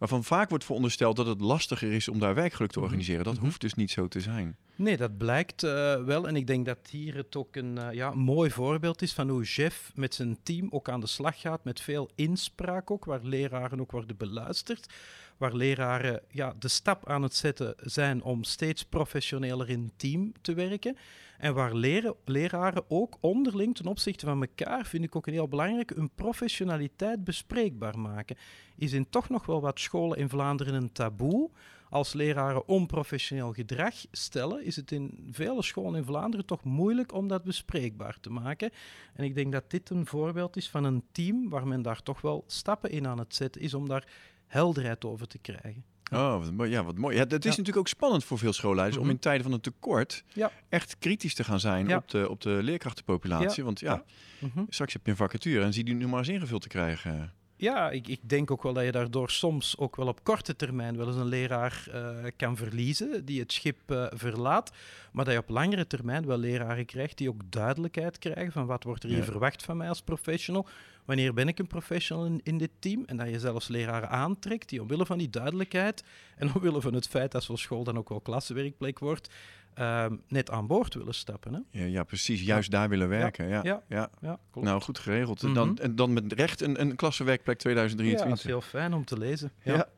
[0.04, 2.86] waarvan vaak wordt verondersteld dat het lastiger is om daar werkgeluk te Mhm.
[2.86, 3.24] organiseren.
[3.24, 3.44] Dat Mhm.
[3.44, 4.56] hoeft dus niet zo te zijn.
[4.76, 6.28] Nee, dat blijkt eh, wel.
[6.28, 9.42] En ik denk dat hier het ook een eh, ja, mooi voorbeeld is van hoe
[9.42, 11.64] Jeff met zijn team ook aan de slag gaat.
[11.64, 14.86] Met veel inspraak ook, waar leraren ook worden beluisterd.
[15.36, 20.54] Waar leraren ja, de stap aan het zetten zijn om steeds professioneler in team te
[20.54, 20.96] werken.
[21.38, 21.74] En waar
[22.24, 27.24] leraren ook onderling ten opzichte van elkaar, vind ik ook een heel belangrijk, hun professionaliteit
[27.24, 28.36] bespreekbaar maken.
[28.76, 31.50] Is in toch nog wel wat scholen in Vlaanderen een taboe
[31.94, 37.28] als leraren onprofessioneel gedrag stellen, is het in vele scholen in Vlaanderen toch moeilijk om
[37.28, 38.70] dat bespreekbaar te maken.
[39.14, 42.20] En ik denk dat dit een voorbeeld is van een team waar men daar toch
[42.20, 44.08] wel stappen in aan het zetten is om daar
[44.46, 45.93] helderheid over te krijgen.
[46.12, 46.68] Oh, wat.
[46.68, 47.14] Ja, wat mooi.
[47.16, 47.48] Ja, het is Ja.
[47.48, 49.12] natuurlijk ook spannend voor veel schoolleiders om Mhm.
[49.14, 50.50] in tijden van een tekort Ja.
[50.68, 51.96] echt kritisch te gaan zijn Ja.
[51.96, 53.64] op, de, op de leerkrachtenpopulatie.
[53.64, 54.04] Want ja.
[54.38, 54.62] Mhm.
[54.68, 57.32] straks heb je een vacature en zie die nu maar eens ingevuld te krijgen.
[57.56, 60.96] Ja, ik, ik denk ook wel dat je daardoor soms ook wel op korte termijn
[60.96, 64.72] wel eens een leraar eh, kan verliezen die het schip eh, verlaat.
[65.12, 68.84] Maar dat je op langere termijn wel leraren krijgt die ook duidelijkheid krijgen van wat
[68.84, 70.66] wordt er hier verwacht van mij als professional.
[71.04, 73.02] Wanneer ben ik een professional in, in dit team?
[73.06, 76.04] En dat je zelfs leraren aantrekt die omwille van die duidelijkheid
[76.36, 79.28] en omwille van het feit dat zo'n school dan ook wel klassenwerkplek wordt,
[79.74, 81.54] ehm, net aan boord willen stappen.
[81.54, 81.80] Hè?
[81.80, 82.42] Ja, ja precies.
[82.42, 83.48] Juist daar willen werken.
[83.48, 83.82] Ja, ja.
[83.88, 84.10] ja.
[84.20, 84.66] Ja, klopt.
[84.66, 85.42] Nou, goed geregeld.
[85.42, 85.54] En Mhm.
[85.56, 88.38] dan, en dan met recht een, een klassenwerkplek ja, dat 2023.
[88.38, 89.52] is heel fijn om te lezen.
[89.62, 89.88] Ja.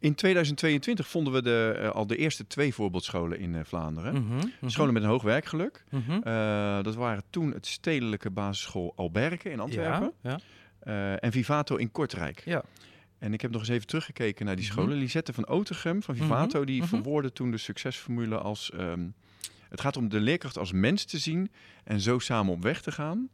[0.00, 4.14] In 2022 vonden we de, eh, al de eerste twee voorbeeldscholen in eh, Vlaanderen.
[4.14, 5.84] Mhm, mhm, Scholen met een hoog werkgeluk.
[5.90, 6.12] mhm.
[6.22, 10.12] Eh, dat waren toen het stedelijke basisschool Alberken in Antwerpen.
[10.22, 10.38] Ja,
[10.84, 11.16] ja.
[11.16, 12.42] en Vivato in Kortrijk.
[12.44, 12.64] Ja.
[13.18, 14.96] En ik heb nog eens even teruggekeken naar die scholen.
[14.96, 18.70] Lisette van Otegem van Vivato, die verwoordde toen de succesformule als...
[18.70, 19.06] ehm,
[19.68, 21.50] het gaat om de leerkracht als mens te zien
[21.84, 23.28] en zo samen op weg te gaan.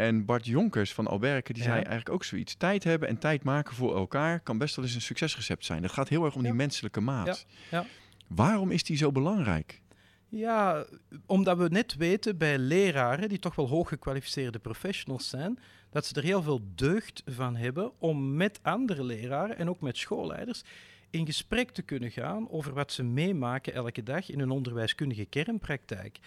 [0.00, 1.68] En Bart Jonkers van Alberken, die Ja.
[1.68, 2.54] zei eigenlijk ook zoiets.
[2.54, 5.82] Tijd hebben en tijd maken voor elkaar kan best wel eens een succesrecept zijn.
[5.82, 6.56] Dat gaat heel erg om die Ja.
[6.56, 7.46] menselijke maat.
[7.70, 7.84] Ja.
[8.28, 9.80] Waarom is die zo belangrijk?
[10.28, 10.84] Ja,
[11.26, 15.58] omdat we net weten bij leraren, die toch wel hoog gekwalificeerde professionals zijn,
[15.90, 19.96] dat ze er heel veel deugd van hebben om met andere leraren en ook met
[19.96, 20.62] schoolleiders
[21.10, 26.18] in gesprek te kunnen gaan over wat ze meemaken elke dag in een onderwijskundige kernpraktijk.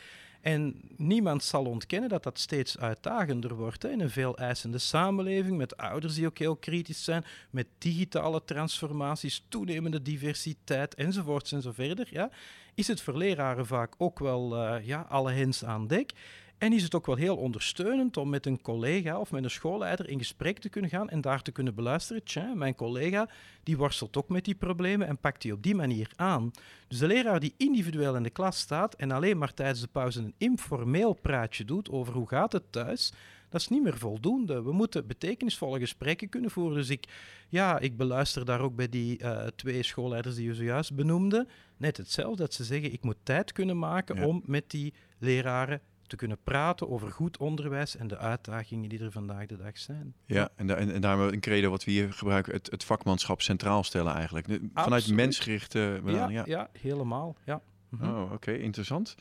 [0.44, 5.78] En niemand zal ontkennen dat dat steeds uitdagender wordt in een veel eisende samenleving, met
[5.78, 12.08] ouders die ook heel kritisch zijn, met digitale transformaties, toenemende diversiteit enzovoorts en zo verder.
[12.10, 12.30] Ja,
[12.76, 16.12] is het voor leraren vaak ook wel eh, ja, alle hens aan dek.
[16.58, 20.10] En is het ook wel heel ondersteunend om met een collega of met een schoolleider
[20.10, 22.24] in gesprek te kunnen gaan en daar te kunnen beluisteren.
[22.24, 23.30] Tja, mijn collega
[23.63, 26.52] die worstelt ook met die problemen en pakt die op die manier aan.
[26.88, 30.20] Dus de leraar die individueel in de klas staat en alleen maar tijdens de pauze
[30.20, 33.13] een informeel praatje doet over hoe gaat het thuis,
[33.50, 34.62] dat is niet meer voldoende.
[34.63, 36.78] We moeten betekenisvolle gesprekken kunnen voeren.
[36.78, 37.08] Dus ik,
[37.50, 41.48] ja, ik beluister daar ook bij die eh, twee schoolleiders die je zojuist benoemde.
[41.78, 44.26] Net hetzelfde, dat ze zeggen, ik moet tijd kunnen maken Ja.
[44.26, 45.82] om met die leraren
[46.13, 50.13] te kunnen praten over goed onderwijs en de uitdagingen die er vandaag de dag zijn.
[50.26, 53.41] Ja, en, da en, en daarom een credo wat we hier gebruiken, het, het vakmanschap
[53.41, 54.45] centraal stellen eigenlijk.
[54.45, 55.15] Vanuit Absoluut.
[55.17, 56.43] mensgerichte ja, Ja.
[56.45, 57.38] ja, helemaal.
[57.45, 57.62] Ja.
[57.89, 58.04] Mhm.
[58.10, 59.15] Oh, oké, interessant.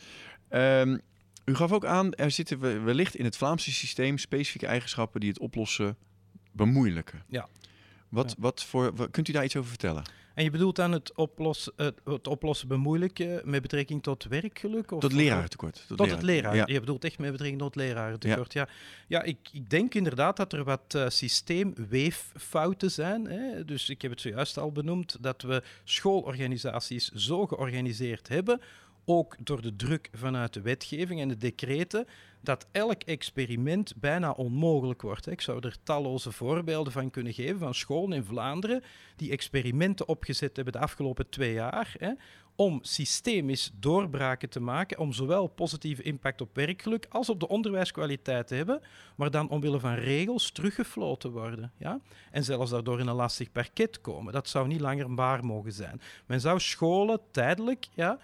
[0.49, 0.99] Ehm,
[1.45, 5.29] u gaf ook aan, er zitten we- wellicht in het Vlaamse systeem specifieke eigenschappen die
[5.29, 5.97] het oplossen
[6.53, 7.23] bemoeilijken.
[7.27, 7.49] Ja.
[8.09, 8.37] Wat, Ja.
[8.39, 10.03] wat voor, kunt u daar iets over vertellen?
[10.35, 11.73] En je bedoelt dan het oplossen,
[12.05, 14.91] het, oplossen bemoeilijken met betrekking tot werkgeluk?
[14.91, 15.85] Of Tot lerarentekort.
[15.97, 16.55] Tot het leraar.
[16.55, 16.65] Ja.
[16.67, 18.53] Je bedoelt echt met betrekking tot lerarentekort.
[18.53, 18.69] Ja,
[19.09, 19.23] ja.
[19.23, 23.25] ik, ik denk inderdaad dat er wat eh, systeemweeffouten zijn.
[23.27, 23.65] Hè.
[23.65, 28.61] Dus ik heb het zojuist al benoemd dat we schoolorganisaties zo georganiseerd hebben,
[29.05, 32.07] ook door de druk vanuit de wetgeving en de decreten,
[32.41, 35.27] dat elk experiment bijna onmogelijk wordt.
[35.27, 38.83] Ik zou er talloze voorbeelden van kunnen geven van scholen in Vlaanderen
[39.17, 41.95] die experimenten opgezet hebben de afgelopen twee jaar.
[41.99, 42.13] Hè,
[42.57, 48.47] om systemisch doorbraken te maken, om zowel positieve impact op werkgeluk als op de onderwijskwaliteit
[48.47, 48.81] te hebben,
[49.17, 51.73] maar dan omwille van regels teruggefloten worden.
[51.79, 52.01] Ja?
[52.31, 54.33] En zelfs daardoor in een lastig parket komen.
[54.33, 56.01] Dat zou niet langer waar mogen zijn.
[56.27, 58.19] Men zou scholen tijdelijk ja,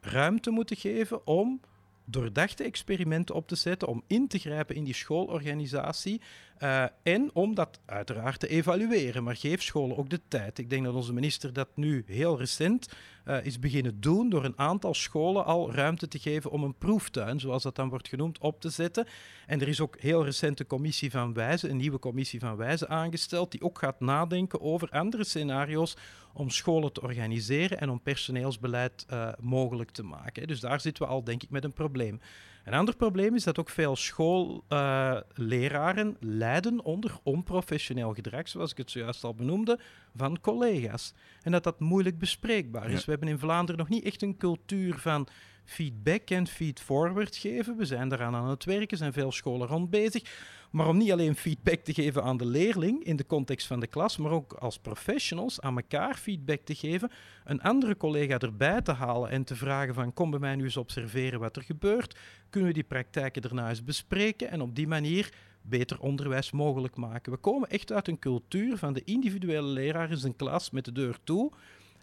[0.00, 1.60] ruimte moeten geven om
[2.04, 6.20] doordachte experimenten op te zetten, om in te grijpen in die schoolorganisatie
[6.58, 9.22] eh, en om dat uiteraard te evalueren.
[9.24, 10.58] Maar geef scholen ook de tijd.
[10.58, 12.88] Ik denk dat onze minister dat nu heel recent
[13.24, 17.40] eh, is beginnen doen door een aantal scholen al ruimte te geven om een proeftuin,
[17.40, 19.06] zoals dat dan wordt genoemd, op te zetten.
[19.46, 22.88] En er is ook heel recent een commissie van wijzen, een nieuwe commissie van wijzen
[22.88, 25.96] aangesteld, die ook gaat nadenken over andere scenario's
[26.32, 30.46] om scholen te organiseren en om personeelsbeleid eh, mogelijk te maken.
[30.46, 32.20] Dus daar zitten we al, denk ik, met een probleem.
[32.68, 38.90] Een ander probleem is dat ook veel schoolleraren lijden onder onprofessioneel gedrag, zoals ik het
[38.90, 39.78] zojuist al benoemde,
[40.16, 41.14] van collega's.
[41.42, 42.98] En dat dat moeilijk bespreekbaar is.
[42.98, 43.04] Ja.
[43.04, 45.28] We hebben in Vlaanderen nog niet echt een cultuur van
[45.68, 47.76] feedback en feedforward geven.
[47.76, 50.22] We zijn daaraan aan het werken, zijn veel scholen rond bezig.
[50.70, 53.86] Maar om niet alleen feedback te geven aan de leerling in de context van de
[53.86, 57.10] klas, maar ook als professionals aan elkaar feedback te geven,
[57.44, 60.76] een andere collega erbij te halen en te vragen van kom bij mij nu eens
[60.76, 62.18] observeren wat er gebeurt.
[62.50, 67.32] Kunnen we die praktijken daarna eens bespreken en op die manier beter onderwijs mogelijk maken.
[67.32, 70.92] We komen echt uit een cultuur van de individuele leraar in zijn klas met de
[70.92, 71.52] deur toe.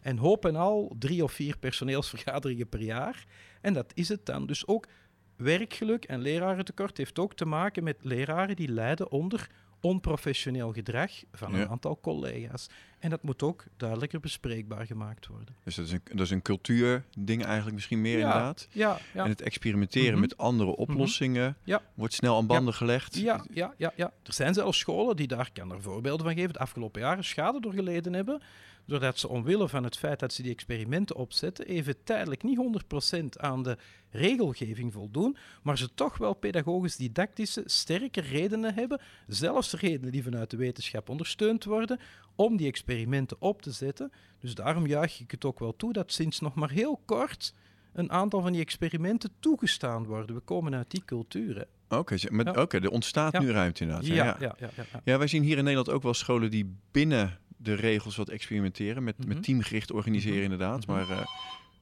[0.06, 3.26] En hoop en al drie of vier personeelsvergaderingen per jaar.
[3.66, 4.46] En dat is het dan.
[4.46, 4.88] Dus ook
[5.36, 9.50] werkgeluk en lerarentekort heeft ook te maken met leraren die lijden onder
[9.80, 11.68] onprofessioneel gedrag van een Ja.
[11.68, 12.68] aantal collega's.
[13.00, 15.56] En dat moet ook duidelijker bespreekbaar gemaakt worden.
[15.64, 18.68] Dus dat is een, dat is een cultuurding eigenlijk misschien meer Ja, inderdaad.
[18.72, 19.24] Ja, ja.
[19.24, 20.20] En het experimenteren Mhm.
[20.22, 21.82] met andere oplossingen Ja.
[21.94, 23.16] wordt snel aan banden gelegd.
[23.18, 24.12] Ja, ja, ja, ja.
[24.24, 27.60] Er zijn zelfs scholen die daar, kan er voorbeelden van geven, de afgelopen jaren schade
[27.62, 28.42] door geleden hebben.
[28.88, 33.18] Doordat ze omwille van het feit dat ze die experimenten opzetten, even tijdelijk niet 100%
[33.40, 33.78] aan de
[34.10, 40.58] regelgeving voldoen, maar ze toch wel pedagogisch-didactische sterke redenen hebben, zelfs redenen die vanuit de
[40.58, 42.00] wetenschap ondersteund worden,
[42.36, 44.12] om die experimenten op te zetten.
[44.40, 47.54] Dus daarom juich ik het ook wel toe dat sinds nog maar heel kort
[47.94, 50.36] een aantal van die experimenten toegestaan worden.
[50.36, 51.56] We komen uit die cultuur.
[51.56, 51.98] hè.
[51.98, 52.52] Oké, Ja.
[52.62, 53.40] oké, er ontstaat Ja.
[53.40, 54.06] nu ruimte inderdaad.
[54.08, 54.70] Ja, ja, ja.
[55.04, 59.04] Ja, wij zien hier in Nederland ook wel scholen die binnen de regels wat experimenteren.
[59.04, 59.28] Met, Mhm.
[59.28, 60.52] met teamgericht organiseren Mhm.
[60.52, 60.88] inderdaad.
[60.88, 60.92] Mhm.
[60.92, 61.26] Maar eh,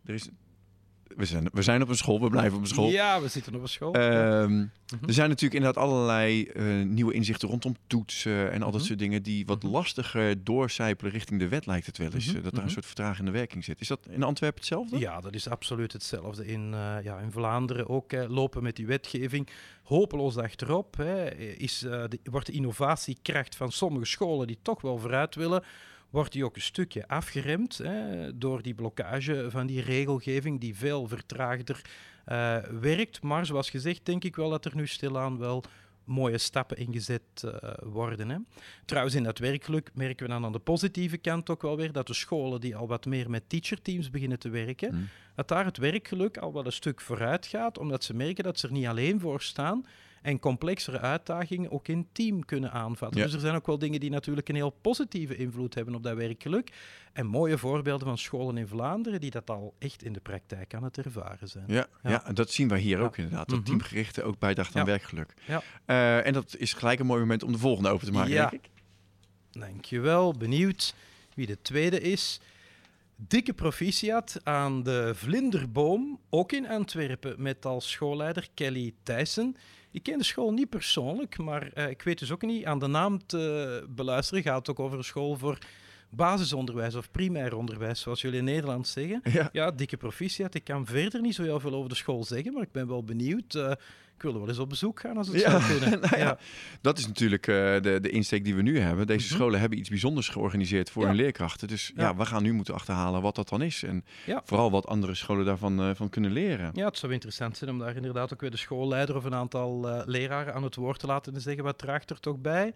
[0.05, 0.29] er is,
[1.17, 2.89] we, zijn, we zijn op een school, we blijven op een school.
[2.89, 3.91] Ja, we zitten op een school.
[3.91, 4.65] Mhm.
[5.07, 8.87] Er zijn natuurlijk inderdaad allerlei eh, nieuwe inzichten rondom toetsen en al dat Mhm.
[8.87, 9.71] soort dingen die wat Mhm.
[9.71, 12.33] lastiger doorcijpelen richting de wet lijkt het wel eens.
[12.33, 13.81] Eh, Dat daar een soort vertragende werking zit.
[13.81, 14.99] Is dat in Antwerpen hetzelfde?
[14.99, 16.45] Ja, dat is absoluut hetzelfde.
[16.45, 19.47] In, eh, ja, in Vlaanderen ook hè, lopen met die wetgeving
[19.83, 20.97] hopeloos achterop.
[20.97, 21.35] Hè.
[21.35, 25.63] Is, de, wordt de innovatiekracht van sommige scholen die toch wel vooruit willen,
[26.13, 31.07] wordt die ook een stukje afgeremd hè, door die blokkage van die regelgeving die veel
[31.07, 31.81] vertraagder
[32.25, 33.21] eh, werkt.
[33.21, 35.63] Maar zoals gezegd, denk ik wel dat er nu stilaan wel
[36.03, 38.29] mooie stappen ingezet eh, worden.
[38.29, 38.37] Hè.
[38.85, 42.07] Trouwens, in dat werkgeluk merken we dan aan de positieve kant ook wel weer dat
[42.07, 45.01] de scholen die al wat meer met teacherteams beginnen te werken, Hm.
[45.35, 48.67] dat daar het werkgeluk al wel een stuk vooruit gaat, omdat ze merken dat ze
[48.67, 49.85] er niet alleen voor staan
[50.23, 53.19] en complexere uitdagingen ook in team kunnen aanvatten.
[53.19, 53.25] Ja.
[53.25, 56.15] Dus er zijn ook wel dingen die natuurlijk een heel positieve invloed hebben op dat
[56.15, 56.71] werkgeluk.
[57.13, 60.83] En mooie voorbeelden van scholen in Vlaanderen die dat al echt in de praktijk aan
[60.83, 61.63] het ervaren zijn.
[61.67, 62.23] Ja, ja.
[62.33, 63.47] Dat zien wij hier ook inderdaad.
[63.49, 63.65] Dat Mhm.
[63.67, 65.33] teamgerichte ook bijdraagt aan werkgeluk.
[65.47, 65.61] Ja.
[65.85, 68.49] Eh, en dat is gelijk een mooi moment om de volgende open te maken, Ja.
[68.49, 68.71] denk ik.
[69.51, 70.33] Dankjewel.
[70.33, 70.95] Benieuwd
[71.35, 72.39] wie de tweede is.
[73.15, 79.55] Dikke proficiat aan de Vlinderboom, ook in Antwerpen, met als schoolleider Kelly Thijssen.
[79.91, 82.87] Ik ken de school niet persoonlijk, maar eh, ik weet dus ook niet aan de
[82.87, 84.43] naam te beluisteren.
[84.43, 85.57] Gaat het ook over een school voor
[86.15, 89.21] basisonderwijs of primair onderwijs, zoals jullie in Nederland zeggen.
[89.23, 89.49] Ja.
[89.51, 90.53] Ja, dikke proficiat.
[90.55, 93.03] Ik kan verder niet zo heel veel over de school zeggen, maar ik ben wel
[93.03, 93.55] benieuwd.
[93.55, 93.71] Eh,
[94.15, 95.99] ik wil er wel eens op bezoek gaan als het Ja, zou kunnen.
[96.09, 96.37] nou ja.
[96.81, 99.07] Dat is natuurlijk eh, de, de insteek die we nu hebben.
[99.07, 99.35] Deze Mhm.
[99.35, 101.67] scholen hebben iets bijzonders georganiseerd voor hun leerkrachten.
[101.67, 102.15] Dus ja.
[102.15, 103.83] We gaan nu moeten achterhalen wat dat dan is.
[103.83, 104.05] En
[104.43, 106.71] vooral wat andere scholen daarvan eh, van kunnen leren.
[106.73, 110.03] Ja, het zou interessant zijn om daar inderdaad ook weer de schoolleider of een aantal
[110.05, 112.73] leraren aan het woord te laten en zeggen wat draagt er toch bij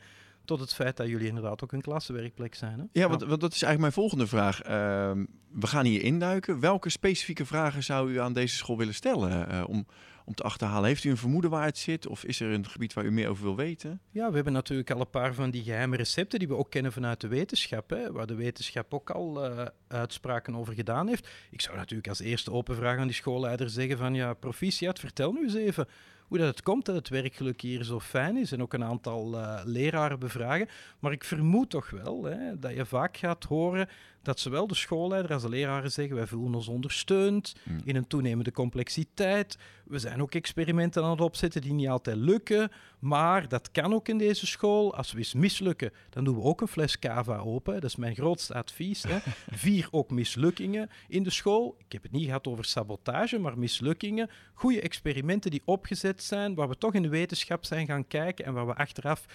[0.47, 2.79] tot het feit dat jullie inderdaad ook een klassenwerkplek zijn.
[2.79, 2.85] Hè?
[2.91, 4.61] Ja, want, want dat is eigenlijk mijn volgende vraag.
[4.61, 6.59] Ehm, we gaan hier induiken.
[6.59, 9.85] Welke specifieke vragen zou u aan deze school willen stellen eh, om,
[10.25, 10.87] om te achterhalen?
[10.87, 12.07] Heeft u een vermoeden waar het zit?
[12.07, 14.01] Of is er een gebied waar u meer over wil weten?
[14.11, 16.91] Ja, we hebben natuurlijk al een paar van die geheime recepten die we ook kennen
[16.91, 21.27] vanuit de wetenschap, hè, waar de wetenschap ook al eh, uitspraken over gedaan heeft.
[21.51, 25.31] Ik zou natuurlijk als eerste open vraag aan die schoolleider zeggen van ja, proficiat, vertel
[25.31, 25.87] nu eens even
[26.27, 29.39] hoe dat het komt dat het werkgeluk hier zo fijn is en ook een aantal
[29.39, 30.67] eh, leraren bevragen.
[30.99, 33.87] Maar ik vermoed toch wel hè, dat je vaak gaat horen
[34.27, 37.81] dat zowel de schoolleider als de leraren zeggen wij voelen ons ondersteund Hmm.
[37.83, 39.57] in een toenemende complexiteit.
[39.85, 42.71] We zijn ook experimenten aan het opzetten die niet altijd lukken.
[42.99, 44.95] Maar dat kan ook in deze school.
[44.95, 47.73] Als we eens mislukken, dan doen we ook een fles cava open.
[47.73, 49.03] Dat is mijn grootste advies.
[49.03, 49.17] Hè.
[49.65, 51.75] Vier ook mislukkingen in de school.
[51.85, 54.29] Ik heb het niet gehad over sabotage, maar mislukkingen.
[54.53, 58.53] Goede experimenten die opgezet zijn, waar we toch in de wetenschap zijn gaan kijken en
[58.53, 59.25] waar we achteraf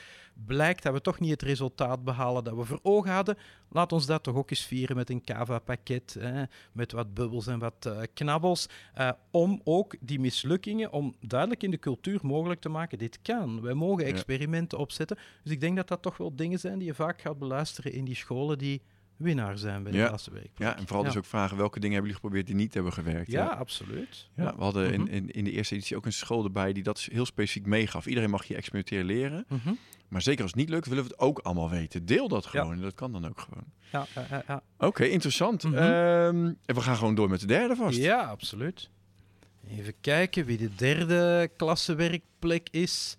[0.47, 3.39] blijkt dat we toch niet het resultaat behalen dat we voor ogen hadden.
[3.69, 6.43] Laat ons dat toch ook eens vieren met een cava-pakket, hè,
[6.73, 11.71] met wat bubbels en wat eh, knabbels, eh, om ook die mislukkingen, om duidelijk in
[11.71, 13.61] de cultuur mogelijk te maken, dit kan.
[13.61, 14.11] Wij mogen Ja.
[14.11, 15.19] experimenten opzetten.
[15.43, 18.05] Dus ik denk dat dat toch wel dingen zijn die je vaak gaat beluisteren in
[18.05, 18.83] die scholen die
[19.17, 20.07] winnaar zijn bij de Ja.
[20.09, 20.69] klassenwerkplek.
[20.69, 23.31] Ja, en vooral dus ook vragen welke dingen hebben jullie geprobeerd die niet hebben gewerkt?
[23.31, 24.29] Ja, absoluut.
[24.37, 25.11] Ja, we hadden in, Mhm.
[25.13, 28.07] in, in de eerste editie ook een school erbij die dat heel specifiek meegaf.
[28.07, 29.45] Iedereen mag je experimenteren leren.
[29.49, 29.73] Mhm.
[30.09, 32.07] Maar zeker als het niet lukt, willen we het ook allemaal weten.
[32.07, 32.73] Deel dat gewoon.
[32.73, 33.65] En dat kan dan ook gewoon.
[33.93, 34.63] Ja, ja, ja, ja.
[34.79, 35.63] Oké, interessant.
[35.63, 35.75] Mhm.
[35.75, 37.99] Ehm, en we gaan gewoon door met de derde vast.
[37.99, 38.91] Ja, absoluut.
[39.69, 43.17] Even kijken wie de derde klassenwerkplek is.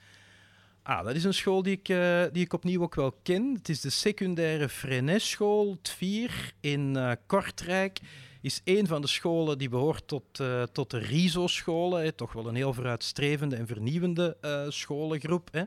[0.83, 3.53] Ah, dat is een school die ik, eh, die ik opnieuw ook wel ken.
[3.57, 7.99] Het is de secundaire Freinet-school, Tvier in eh, Kortrijk.
[8.41, 12.01] Is een van de scholen die behoort tot, eh, tot de RISO-scholen.
[12.03, 12.11] hè.
[12.11, 14.37] Toch wel een heel vooruitstrevende en vernieuwende
[14.69, 15.49] scholengroep.
[15.51, 15.63] Hè.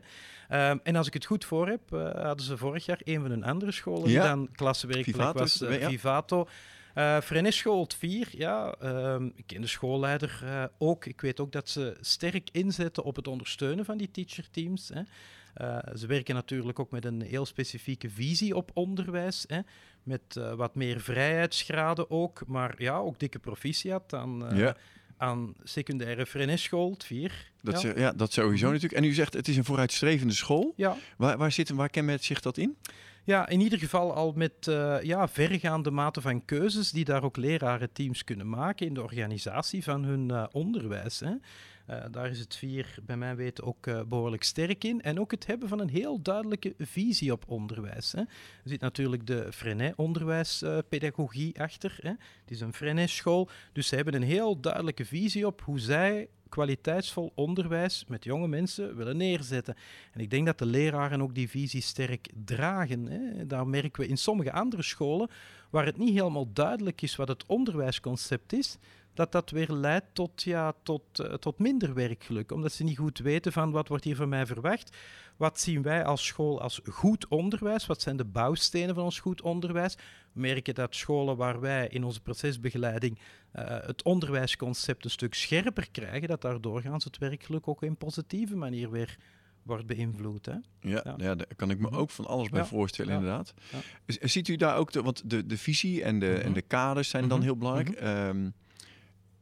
[0.49, 1.81] Ehm, en als ik het goed voor heb,
[2.15, 4.23] hadden ze vorig jaar een van hun andere scholen Ja.
[5.05, 5.69] Vivato is was.
[5.69, 5.83] het.
[5.89, 6.47] Vivato.
[6.97, 11.05] Uh, Frenes School 4, ja, ehm, ik ken de schoolleider uh, ook.
[11.05, 14.91] Ik weet ook dat ze sterk inzetten op het ondersteunen van die teacherteams.
[14.93, 15.01] Hè.
[15.61, 19.45] Uh, ze werken natuurlijk ook met een heel specifieke visie op onderwijs.
[19.47, 19.59] Hè,
[20.03, 24.75] met wat meer vrijheidsgraden ook, maar ja, ook dikke proficiat aan, ja.
[25.17, 27.51] aan secundaire Frenes School 4.
[27.61, 27.93] Dat, ja.
[27.95, 28.11] ja.
[28.11, 28.73] dat sowieso mhm.
[28.73, 29.01] natuurlijk.
[29.01, 30.73] En u zegt het is een vooruitstrevende school.
[30.75, 30.97] Ja.
[31.17, 32.77] Waar, waar, zit, waar kenmerkt zich dat in?
[33.27, 37.37] Ja, in ieder geval al met uh, ja, verregaande mate van keuzes die daar ook
[37.37, 41.19] lerarenteams kunnen maken in de organisatie van hun uh, onderwijs.
[41.19, 41.33] Hè.
[41.89, 45.01] Uh, daar is het vier, bij mijn weten, ook behoorlijk sterk in.
[45.01, 48.11] En ook het hebben van een heel duidelijke visie op onderwijs.
[48.11, 48.19] Hè.
[48.19, 48.27] Er
[48.63, 51.97] zit natuurlijk de Freinet onderwijspedagogie achter.
[52.01, 52.09] Hè.
[52.09, 56.27] Het is een Freinet school, dus ze hebben een heel duidelijke visie op hoe zij
[56.49, 59.75] kwaliteitsvol onderwijs met jonge mensen willen neerzetten.
[60.11, 63.05] En ik denk dat de leraren ook die visie sterk dragen.
[63.05, 63.45] Hè.
[63.45, 65.29] Daar merken we in sommige andere scholen,
[65.69, 68.77] waar het niet helemaal duidelijk is wat het onderwijsconcept is,
[69.17, 72.51] dat dat weer leidt tot, ja, tot, uh, tot minder werkgeluk.
[72.51, 74.97] Omdat ze niet goed weten van wat wordt hier van mij verwacht.
[75.37, 77.85] Wat zien wij als school als goed onderwijs?
[77.85, 79.95] Wat zijn de bouwstenen van ons goed onderwijs?
[80.33, 85.91] We merken dat scholen waar wij in onze procesbegeleiding uh, het onderwijsconcept een stuk scherper
[85.91, 89.17] krijgen, dat daar doorgaans het werkgeluk ook in positieve manier weer
[89.63, 90.45] wordt beïnvloed.
[90.45, 90.51] Hè?
[90.51, 91.13] Ja, ja.
[91.17, 91.35] ja.
[91.35, 91.97] daar kan ik me mhm.
[91.97, 93.53] ook van alles bij voorstellen, inderdaad.
[94.05, 96.53] Ziet u daar ook, de, want de, de visie en de, en mhm.
[96.53, 97.47] de kaders zijn dan mhm.
[97.47, 98.01] heel belangrijk.
[98.01, 98.53] Um,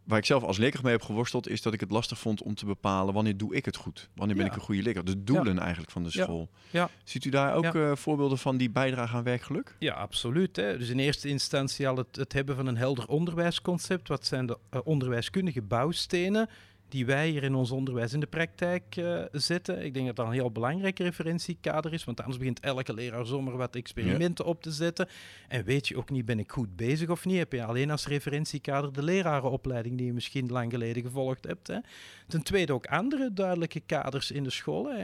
[0.06, 2.56] waar ik zelf als leerkracht mee heb geworsteld, is dat ik het lastig vond om
[2.56, 4.10] te bepalen wanneer doe ik het goed.
[4.16, 5.08] Wanneer ben ik een goede leerkracht.
[5.08, 6.50] De doelen eigenlijk van de school.
[6.70, 6.90] Ja.
[7.04, 9.76] Ziet u daar ook uh, voorbeelden van die bijdragen aan werkgeluk?
[9.80, 10.56] Ja, absoluut.
[10.56, 10.78] Hè.
[10.78, 14.08] Dus in eerste instantie al het, het hebben van een helder onderwijsconcept.
[14.08, 16.50] Wat zijn de uh, onderwijskundige bouwstenen?
[16.90, 19.86] Die wij hier in ons onderwijs in de praktijk uh, zetten.
[19.86, 23.58] Ik denk dat dat een heel belangrijk referentiekader is, want anders begint elke leraar zomaar
[23.58, 25.08] wat experimenten op te zetten.
[25.48, 27.38] En weet je ook niet, ben ik goed bezig of niet?
[27.38, 31.68] Heb je alleen als referentiekader de lerarenopleiding die je misschien lang geleden gevolgd hebt.
[31.68, 31.78] Hè?
[32.28, 34.98] Ten tweede ook andere duidelijke kaders in de scholen.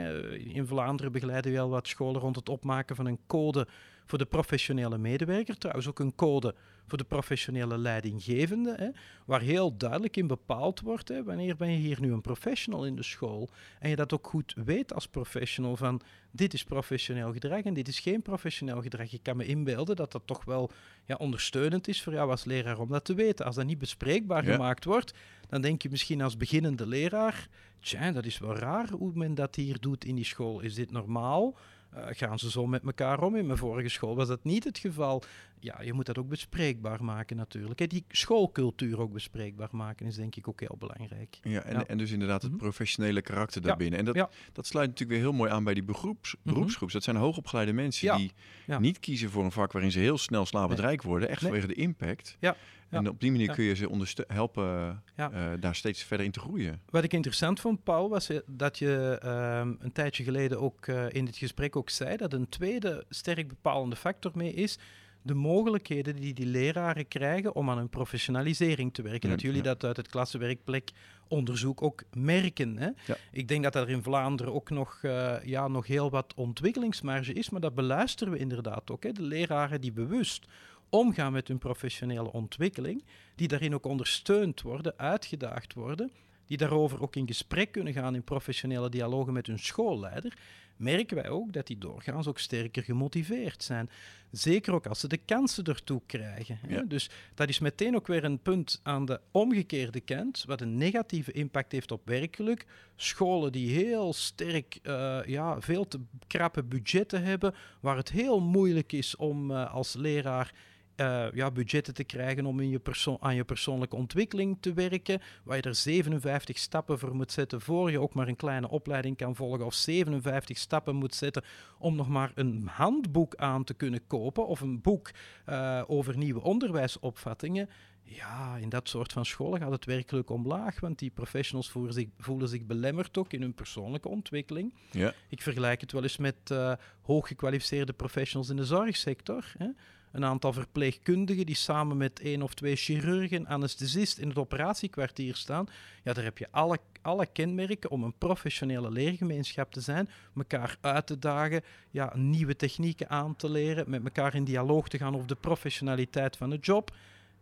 [0.54, 3.68] In Vlaanderen begeleiden we al wat scholen rond het opmaken van een code
[4.06, 5.58] voor de professionele medewerker.
[5.58, 6.56] Trouwens ook een code
[6.88, 8.90] voor de professionele leidinggevende, hè,
[9.26, 12.96] waar heel duidelijk in bepaald wordt hè, wanneer ben je hier nu een professional in
[12.96, 17.62] de school en je dat ook goed weet als professional van dit is professioneel gedrag
[17.62, 19.14] en dit is geen professioneel gedrag.
[19.14, 20.72] Ik kan me inbeelden dat dat toch wel
[21.06, 23.46] ja, ondersteunend is voor jou als leraar om dat te weten.
[23.46, 25.14] Als dat niet bespreekbaar gemaakt wordt,
[25.50, 27.48] dan denk je misschien als beginnende leraar,
[27.80, 30.60] tja, dat is wel raar hoe men dat hier doet in die school.
[30.60, 31.58] Is dit normaal?
[31.96, 33.36] Uh, gaan ze zo met elkaar om?
[33.36, 35.24] In mijn vorige school was dat niet het geval.
[35.64, 37.90] Ja, je moet dat ook bespreekbaar maken natuurlijk.
[37.90, 41.40] Die schoolcultuur ook bespreekbaar maken is denk ik ook heel belangrijk.
[41.42, 42.62] Ja, en, en dus inderdaad het mhm.
[42.62, 44.00] professionele karakter daarbinnen.
[44.00, 46.54] En dat, dat sluit natuurlijk weer heel mooi aan bij die beroeps, mhm.
[46.54, 46.92] beroepsgroep.
[46.92, 48.32] Dat zijn hoogopgeleide mensen die
[48.80, 51.30] niet kiezen voor een vak waarin ze heel snel slapend rijk worden.
[51.30, 52.38] Echt vanwege de impact.
[52.40, 52.56] Ja.
[52.92, 56.82] En op die manier kun je ze helpen uh, daar steeds verder in te groeien.
[56.90, 61.06] Wat ik interessant vond, Paul, was eh, dat je uh, een tijdje geleden ook uh,
[61.10, 64.78] in dit gesprek ook zei dat een tweede sterk bepalende factor mee is
[65.22, 69.30] de mogelijkheden die die leraren krijgen om aan hun professionalisering te werken.
[69.30, 70.92] dat jullie dat uit het klassenwerkplek
[71.28, 72.78] onderzoek ook merken.
[72.78, 72.90] Hè?
[73.32, 77.50] Ik denk dat er in Vlaanderen ook nog, uh, ja, nog heel wat ontwikkelingsmarge is,
[77.50, 79.04] maar dat beluisteren we inderdaad ook.
[79.04, 79.12] Hè?
[79.12, 80.46] De leraren die bewust
[80.90, 83.04] omgaan met hun professionele ontwikkeling,
[83.36, 86.12] die daarin ook ondersteund worden, uitgedaagd worden,
[86.52, 90.38] die daarover ook in gesprek kunnen gaan in professionele dialogen met hun schoolleider,
[90.78, 93.90] merken wij ook dat die doorgaans ook sterker gemotiveerd zijn.
[94.32, 96.60] Zeker ook als ze de kansen ertoe krijgen.
[96.88, 101.32] Dus dat is meteen ook weer een punt aan de omgekeerde kant, wat een negatieve
[101.32, 102.66] impact heeft op werkgeluk.
[102.96, 108.92] Scholen die heel sterk, uh, ja, veel te krappe budgetten hebben, waar het heel moeilijk
[108.92, 110.54] is om uh, als leraar
[111.02, 115.56] uh, ja, budgetten te krijgen om in je aan je persoonlijke ontwikkeling te werken, waar
[115.56, 119.36] je er 57 stappen voor moet zetten voor je ook maar een kleine opleiding kan
[119.36, 121.44] volgen, of 57 stappen moet zetten
[121.80, 125.12] om nog maar een handboek aan te kunnen kopen, of een boek
[125.50, 127.70] uh, over nieuwe onderwijsopvattingen.
[128.04, 132.08] Ja, in dat soort van scholen gaat het werkelijk omlaag, want die professionals voelen zich,
[132.18, 134.74] voelen zich belemmerd ook in hun persoonlijke ontwikkeling.
[134.92, 135.14] Ja.
[135.30, 139.54] Ik vergelijk het wel eens met uh, hooggekwalificeerde professionals in de zorgsector.
[139.58, 139.68] Hè
[140.12, 145.68] een aantal verpleegkundigen die samen met één of twee chirurgen, anesthesist in het operatiekwartier staan.
[146.04, 151.08] Ja, daar heb je alle, alle kenmerken om een professionele leergemeenschap te zijn, elkaar uit
[151.08, 155.28] te dagen, ja, nieuwe technieken aan te leren, met elkaar in dialoog te gaan over
[155.28, 156.96] de professionaliteit van de job.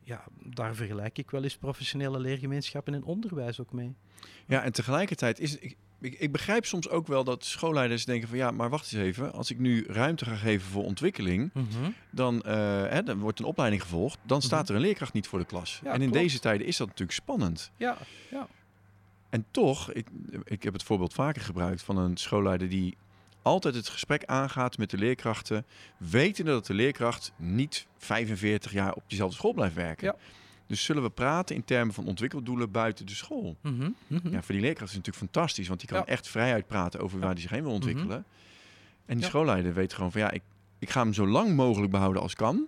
[0.03, 3.95] Ja, daar vergelijk ik wel eens professionele leergemeenschappen en onderwijs ook mee.
[4.45, 5.57] Ja, en tegelijkertijd is,
[6.01, 9.33] ik, ik begrijp soms ook wel dat schoolleiders denken van ja, maar wacht eens even.
[9.33, 11.65] Als ik nu ruimte ga geven voor ontwikkeling, Mhm.
[12.09, 12.53] dan, eh,
[12.89, 14.17] hè, dan wordt een opleiding gevolgd.
[14.23, 15.79] Dan staat er een leerkracht niet voor de klas.
[15.83, 16.13] Ja, en in klopt.
[16.23, 17.71] deze tijden is dat natuurlijk spannend.
[17.77, 17.97] Ja,
[18.31, 18.47] ja.
[19.29, 20.07] En toch, ik,
[20.43, 22.97] ik heb het voorbeeld vaker gebruikt van een schoolleider die
[23.41, 25.65] altijd het gesprek aangaat met de leerkrachten,
[25.97, 30.05] wetende dat de leerkracht niet 45 jaar op diezelfde school blijft werken.
[30.07, 30.15] Ja.
[30.69, 33.55] Dus zullen we praten in termen van ontwikkeldoelen buiten de school?
[33.61, 34.29] Mhm, mhm.
[34.29, 36.05] Ja, voor die leerkracht is het natuurlijk fantastisch, want die kan Ja.
[36.05, 37.23] echt vrijuit praten over Ja.
[37.23, 38.25] waar hij zich heen wil ontwikkelen.
[39.05, 40.41] En die schoolleider weet gewoon van ja, ik,
[40.79, 42.67] ik ga hem zo lang mogelijk behouden als kan.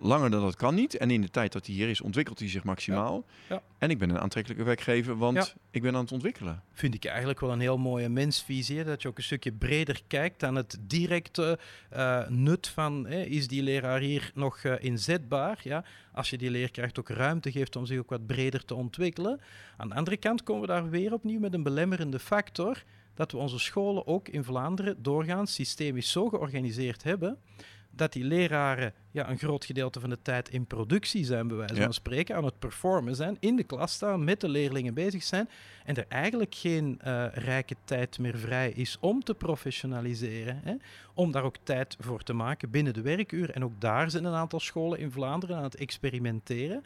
[0.00, 0.96] Langer dan dat kan niet.
[0.96, 3.24] En in de tijd dat hij hier is, ontwikkelt hij zich maximaal.
[3.48, 3.62] Ja.
[3.78, 5.46] En ik ben een aantrekkelijke werkgever, want Ja.
[5.70, 6.62] ik ben aan het ontwikkelen.
[6.72, 8.84] Vind ik eigenlijk wel een heel mooie mensvisie.
[8.84, 11.58] Dat je ook een stukje breder kijkt dan het directe
[11.90, 15.60] eh, nut van hè, is die leraar hier nog eh, inzetbaar.
[15.62, 15.84] Ja?
[16.12, 19.40] Als je die leerkracht ook ruimte geeft om zich ook wat breder te ontwikkelen.
[19.76, 22.82] Aan de andere kant komen we daar weer opnieuw met een belemmerende factor.
[23.14, 27.38] Dat we onze scholen ook in Vlaanderen doorgaans systemisch zo georganiseerd hebben
[27.98, 31.74] dat die leraren ja, een groot gedeelte van de tijd in productie zijn, bij wijze
[31.74, 31.82] Ja.
[31.82, 35.48] van spreken, aan het performen zijn, in de klas staan, met de leerlingen bezig zijn,
[35.84, 40.74] en er eigenlijk geen eh, rijke tijd meer vrij is om te professionaliseren, hè,
[41.14, 43.50] om daar ook tijd voor te maken binnen de werkuur.
[43.50, 46.82] En ook daar zijn een aantal scholen in Vlaanderen aan het experimenteren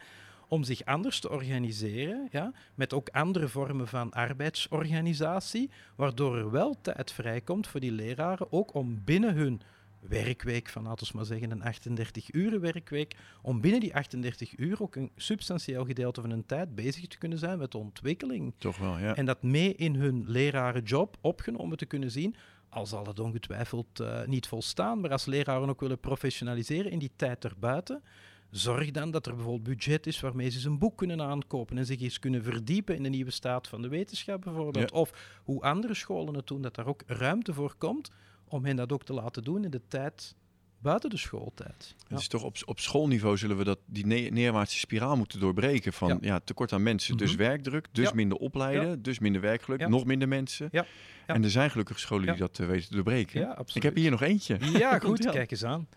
[0.48, 6.76] om zich anders te organiseren, ja, met ook andere vormen van arbeidsorganisatie, waardoor er wel
[6.80, 9.60] tijd vrijkomt voor die leraren, ook om binnen hun
[10.09, 14.82] werkweek van, laten we maar zeggen, een 38 uren werkweek, om binnen die 38 uur
[14.82, 18.55] ook een substantieel gedeelte van hun tijd bezig te kunnen zijn met de ontwikkeling.
[18.59, 19.16] Toch wel, ja.
[19.16, 22.36] En dat mee in hun lerarenjob opgenomen te kunnen zien,
[22.68, 27.12] al zal het ongetwijfeld eh, niet volstaan, maar als leraren ook willen professionaliseren in die
[27.16, 28.03] tijd erbuiten,
[28.50, 32.00] zorg dan dat er bijvoorbeeld budget is waarmee ze een boek kunnen aankopen en zich
[32.00, 34.90] eens kunnen verdiepen in de nieuwe staat van de wetenschap bijvoorbeeld.
[34.90, 34.98] Ja.
[34.98, 38.11] Of hoe andere scholen het doen, dat daar ook ruimte voor komt
[38.53, 40.34] om hen dat ook te laten doen in de tijd
[40.78, 41.94] buiten de schooltijd.
[41.98, 42.05] Ja.
[42.09, 45.92] Het is toch op, op schoolniveau zullen we dat, die ne- neerwaartse spiraal moeten doorbreken.
[45.92, 46.16] Van ja.
[46.20, 46.40] Ja.
[46.40, 47.38] tekort aan mensen, dus Mhm.
[47.38, 48.14] werkdruk, dus Ja.
[48.14, 49.88] minder opleiden, dus minder werkgeluk, Ja.
[49.88, 50.68] nog minder mensen.
[50.72, 50.86] Ja.
[51.26, 51.34] Ja.
[51.34, 53.40] En er zijn gelukkig scholen die dat eh, weten te doorbreken.
[53.40, 53.76] Ja, absoluut.
[53.76, 54.59] Ik heb hier nog eentje.
[54.78, 55.88] Ja, goed, kijk eens aan.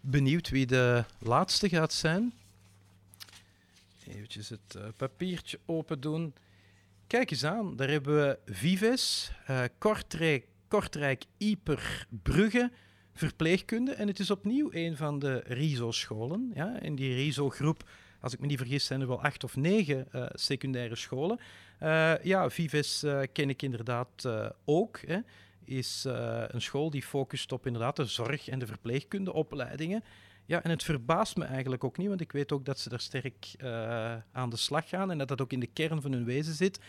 [0.00, 2.32] Benieuwd wie de laatste gaat zijn.
[4.06, 6.34] Eventjes het eh, papiertje open doen.
[7.06, 12.70] Kijk eens aan, daar hebben we Vives, eh, Kortrijk, Kortrijk, Ieper, Brugge,
[13.12, 13.92] verpleegkunde.
[13.92, 16.50] En het is opnieuw een van de RISO-scholen.
[16.54, 16.80] Ja?
[16.80, 17.88] In die RISO-groep,
[18.20, 21.40] als ik me niet vergis, zijn er wel acht of negen eh, secundaire scholen.
[21.78, 24.28] Eh, ja, Vives eh, ken ik inderdaad
[24.64, 25.00] ook.
[25.00, 25.18] Hè
[25.64, 26.04] is
[26.48, 30.04] een school die focust op inderdaad de zorg- en de verpleegkundeopleidingen.
[30.46, 33.00] Ja, en het verbaast me eigenlijk ook niet, want ik weet ook dat ze daar
[33.00, 33.54] sterk
[34.32, 36.80] aan de slag gaan en dat dat ook in de kern van hun wezen zit.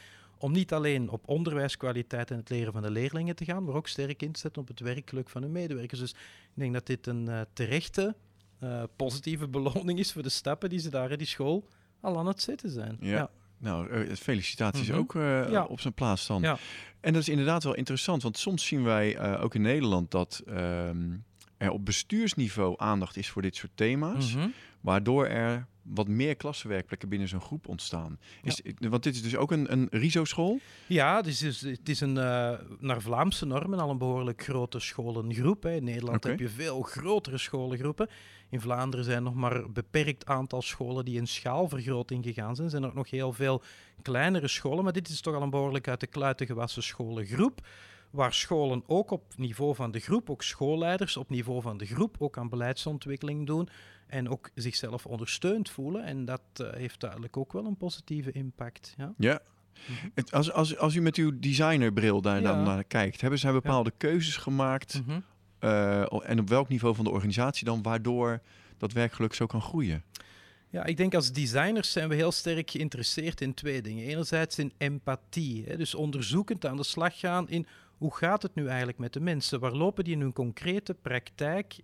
[0.42, 3.88] Om niet alleen op onderwijskwaliteit en het leren van de leerlingen te gaan, maar ook
[3.88, 6.00] sterk in te zetten op het werkgeluk van hun medewerkers.
[6.00, 6.18] Dus ik
[6.54, 8.16] denk dat dit een eh, terechte,
[8.60, 11.68] eh, positieve beloning is voor de stappen die ze daar in die school
[12.02, 12.98] al aan het zetten zijn.
[13.00, 13.30] Ja.
[13.58, 14.98] Nou, eh, felicitaties Mhm.
[14.98, 15.14] ook
[15.52, 15.64] Ja.
[15.66, 16.42] op zijn plaats dan.
[16.42, 16.58] Ja.
[17.00, 21.10] En dat is inderdaad wel interessant, want soms zien wij ook in Nederland dat ehm,
[21.58, 24.48] er op bestuursniveau aandacht is voor dit soort thema's, Mhm.
[24.82, 28.20] waardoor er wat meer klassenwerkplekken binnen zo'n groep ontstaan.
[28.44, 30.60] Is, Want dit is dus ook een, een RISO-school?
[30.88, 34.80] Ja, het is, dus- het is een, eh, naar Vlaamse normen al een behoorlijk grote
[34.80, 35.64] scholengroep.
[35.64, 35.76] Hè.
[35.76, 38.10] In Nederland heb je veel grotere scholengroepen.
[38.50, 42.68] In Vlaanderen zijn nog maar een beperkt aantal scholen die in schaalvergroting gegaan zijn.
[42.68, 43.62] Er zijn ook nog heel veel
[44.02, 47.68] kleinere scholen, maar dit is toch al een behoorlijk uit de kluiten gewassen scholengroep.
[48.10, 52.16] Waar scholen ook op niveau van de groep, ook schoolleiders op niveau van de groep,
[52.20, 53.70] ook aan beleidsontwikkeling doen.
[54.10, 56.04] En ook zichzelf ondersteund voelen.
[56.04, 58.94] En dat eh, heeft duidelijk ook wel een positieve impact.
[58.98, 59.14] Ja.
[59.18, 59.40] Ja.
[59.88, 60.10] Mhm.
[60.14, 63.92] Het, als, als, als u met uw designerbril daar dan naar kijkt, hebben zij bepaalde
[63.98, 65.02] keuzes gemaakt?
[65.06, 65.20] Mhm.
[65.60, 68.42] eh, en op welk niveau van de organisatie dan, waardoor
[68.78, 70.04] dat werkgeluk zo kan groeien?
[70.70, 74.06] Ja, ik denk als designers zijn we heel sterk geïnteresseerd in twee dingen.
[74.06, 78.68] Enerzijds in empathie, hè, dus onderzoekend aan de slag gaan in hoe gaat het nu
[78.68, 79.60] eigenlijk met de mensen?
[79.60, 81.76] Waar lopen die in hun concrete praktijk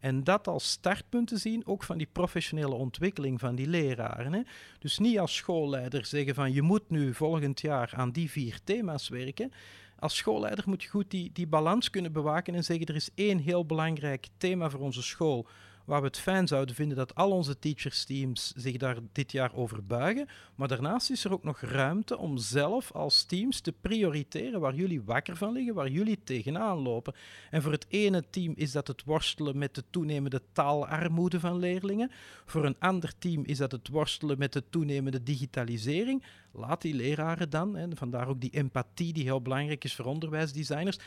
[0.00, 4.32] En dat als startpunt te zien, ook van die professionele ontwikkeling van die leraren.
[4.32, 4.40] Hè.
[4.78, 9.08] Dus niet als schoolleider zeggen van je moet nu volgend jaar aan die vier thema's
[9.08, 9.52] werken.
[9.98, 13.38] Als schoolleider moet je goed die, die balans kunnen bewaken en zeggen er is één
[13.38, 15.46] heel belangrijk thema voor onze school
[15.84, 19.84] waar we het fijn zouden vinden dat al onze teachersteams zich daar dit jaar over
[19.84, 20.28] buigen.
[20.54, 25.02] Maar daarnaast is er ook nog ruimte om zelf als teams te prioriteren waar jullie
[25.02, 27.14] wakker van liggen, waar jullie tegenaan lopen.
[27.50, 32.10] En voor het ene team is dat het worstelen met de toenemende taalarmoede van leerlingen.
[32.44, 36.22] Voor een ander team is dat het worstelen met de toenemende digitalisering.
[36.52, 40.98] Laat die leraren dan, en vandaar ook die empathie die heel belangrijk is voor onderwijsdesigners,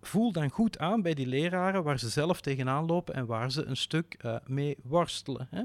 [0.00, 3.64] voel dan goed aan bij die leraren waar ze zelf tegenaan lopen en waar ze
[3.64, 5.48] een stuk uh, mee worstelen.
[5.50, 5.62] Hè.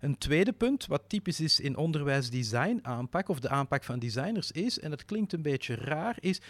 [0.00, 4.78] Een tweede punt, wat typisch is in onderwijsdesign aanpak, of de aanpak van designers is,
[4.78, 6.40] en dat klinkt een beetje raar, is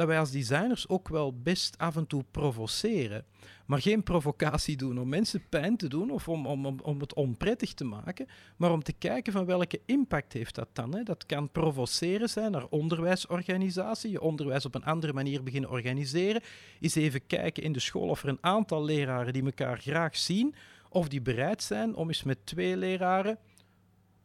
[0.00, 3.24] dat wij als designers ook wel best af en toe provoceren.
[3.66, 7.74] Maar geen provocatie doen om mensen pijn te doen of om, om, om het onprettig
[7.74, 8.26] te maken,
[8.56, 10.94] maar om te kijken van welke impact heeft dat dan.
[10.94, 11.02] Hè?
[11.02, 16.42] Dat kan provoceren zijn naar onderwijsorganisatie, je onderwijs op een andere manier beginnen organiseren,
[16.80, 20.54] eens even kijken in de school of er een aantal leraren die elkaar graag zien,
[20.88, 23.38] of die bereid zijn om eens met twee leraren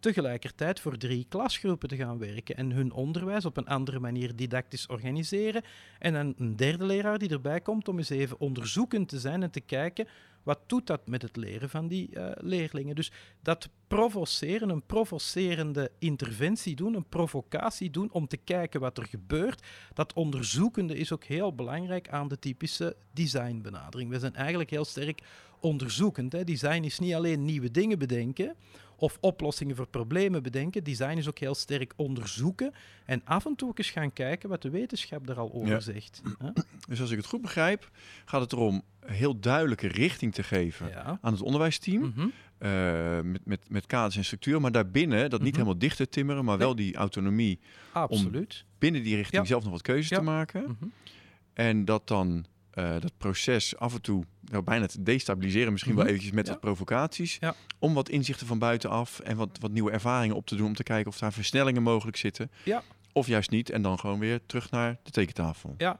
[0.05, 4.87] tegelijkertijd voor drie klasgroepen te gaan werken en hun onderwijs op een andere manier didactisch
[4.87, 5.63] organiseren.
[5.99, 9.51] En dan een derde leraar die erbij komt om eens even onderzoekend te zijn en
[9.51, 10.07] te kijken
[10.43, 12.95] wat doet dat met het leren van die uh, leerlingen.
[12.95, 19.05] Dus dat provoceren, een provocerende interventie doen, een provocatie doen om te kijken wat er
[19.05, 24.09] gebeurt, dat onderzoekende is ook heel belangrijk aan de typische designbenadering.
[24.09, 25.21] We zijn eigenlijk heel sterk
[25.59, 26.31] onderzoekend.
[26.31, 26.43] Hè.
[26.43, 28.55] Design is niet alleen nieuwe dingen bedenken
[28.97, 30.83] of oplossingen voor problemen bedenken.
[30.83, 32.73] Design is ook heel sterk onderzoeken
[33.05, 36.21] en af en toe eens gaan kijken wat de wetenschap er al over zegt.
[36.89, 37.89] Dus als ik het goed begrijp,
[38.25, 42.01] gaat het erom heel duidelijke richting te geven aan het onderwijsteam.
[42.01, 42.27] Mhm.
[42.57, 45.59] Eh, met, met, met kaders en structuur, maar daarbinnen dat niet mhm.
[45.59, 47.59] helemaal dicht te timmeren, maar wel die autonomie
[47.91, 48.65] Absoluut.
[48.67, 50.61] om binnen die richting zelf nog wat keuzes te maken.
[50.61, 50.85] Mhm.
[51.53, 52.45] En dat dan
[52.75, 56.59] uh, dat proces af en toe nou, bijna te destabiliseren, misschien wel eventjes met wat
[56.59, 57.39] provocaties,
[57.79, 60.83] om wat inzichten van buitenaf en wat, wat nieuwe ervaringen op te doen, om te
[60.83, 62.51] kijken of daar versnellingen mogelijk zitten.
[62.63, 62.83] Ja.
[63.11, 65.75] Of juist niet, en dan gewoon weer terug naar de tekentafel.
[65.77, 65.99] Ja,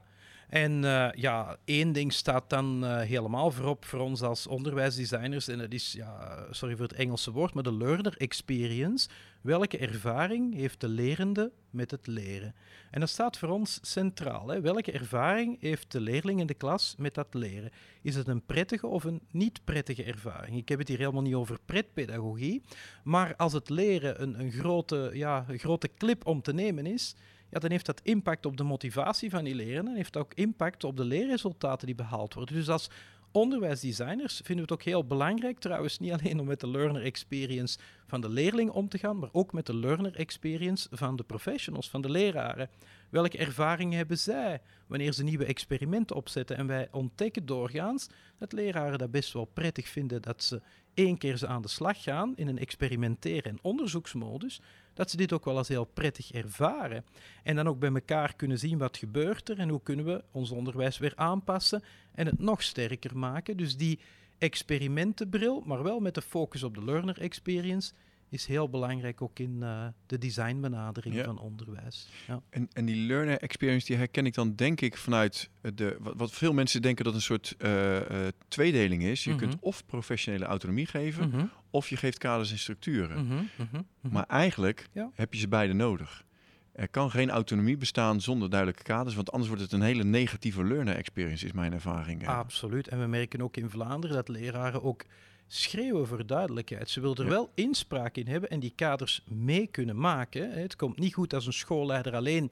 [0.50, 5.48] en uh, ja, één ding staat dan uh, helemaal voorop voor ons als onderwijsdesigners.
[5.48, 9.08] En dat is, ja, sorry voor het Engelse woord, maar de learner experience.
[9.46, 12.56] Welke ervaring heeft de lerende met het leren?
[12.92, 14.48] En dat staat voor ons centraal.
[14.48, 14.62] Hè?
[14.62, 17.72] Welke ervaring heeft de leerling in de klas met dat leren?
[18.02, 20.58] Is het een prettige of een niet prettige ervaring?
[20.58, 22.62] Ik heb het hier helemaal niet over pretpedagogie.
[23.04, 27.16] Maar als het leren een, een, grote, ja, grote clip om te nemen is
[27.50, 30.84] ja, dan heeft dat impact op de motivatie van die leren en heeft ook impact
[30.84, 32.56] op de leerresultaten die behaald worden.
[32.56, 32.90] Dus als
[33.36, 37.78] onderwijsdesigners vinden we het ook heel belangrijk, trouwens, niet alleen om met de learner experience
[38.08, 41.90] van de leerling om te gaan, maar ook met de learner experience van de professionals,
[41.90, 42.70] van de leraren.
[43.10, 46.58] Welke ervaringen hebben zij wanneer ze nieuwe experimenten opzetten?
[46.58, 48.08] En wij ontdekken doorgaans
[48.38, 50.62] dat leraren dat best wel prettig vinden dat ze
[50.96, 54.62] één keer ze aan de slag gaan in een experimenteren- en onderzoeksmodus,
[54.94, 57.06] dat ze dit ook wel als heel prettig ervaren.
[57.44, 60.52] En dan ook bij elkaar kunnen zien wat gebeurt er en hoe kunnen we ons
[60.52, 63.58] onderwijs weer aanpassen en het nog sterker maken.
[63.58, 64.00] Dus die
[64.38, 67.94] experimentenbril, maar wel met de focus op de learner experience,
[68.36, 72.10] is heel belangrijk ook in uh, de designbenadering van onderwijs.
[72.28, 72.42] Ja.
[72.50, 76.54] En, en die learner experience die herken ik dan denk ik vanuit de, wat, veel
[76.54, 79.24] mensen denken dat een soort uh, uh, tweedeling is.
[79.24, 79.64] Je kunt mhm.
[79.64, 81.46] of professionele autonomie geven, mhm.
[81.70, 83.26] of je geeft kaders en structuren.
[83.26, 86.24] Mhm, maar eigenlijk heb je ze beide nodig.
[86.72, 90.64] Er kan geen autonomie bestaan zonder duidelijke kaders, want anders wordt het een hele negatieve
[90.64, 92.28] learner experience, is mijn ervaring.
[92.28, 92.88] Absoluut.
[92.88, 95.06] En we merken ook in Vlaanderen dat leraren ook
[95.48, 96.90] schreeuwen voor duidelijkheid.
[96.90, 100.52] Ze willen er wel inspraak in hebben en die kaders mee kunnen maken.
[100.52, 102.52] Het komt niet goed als een schoolleider alleen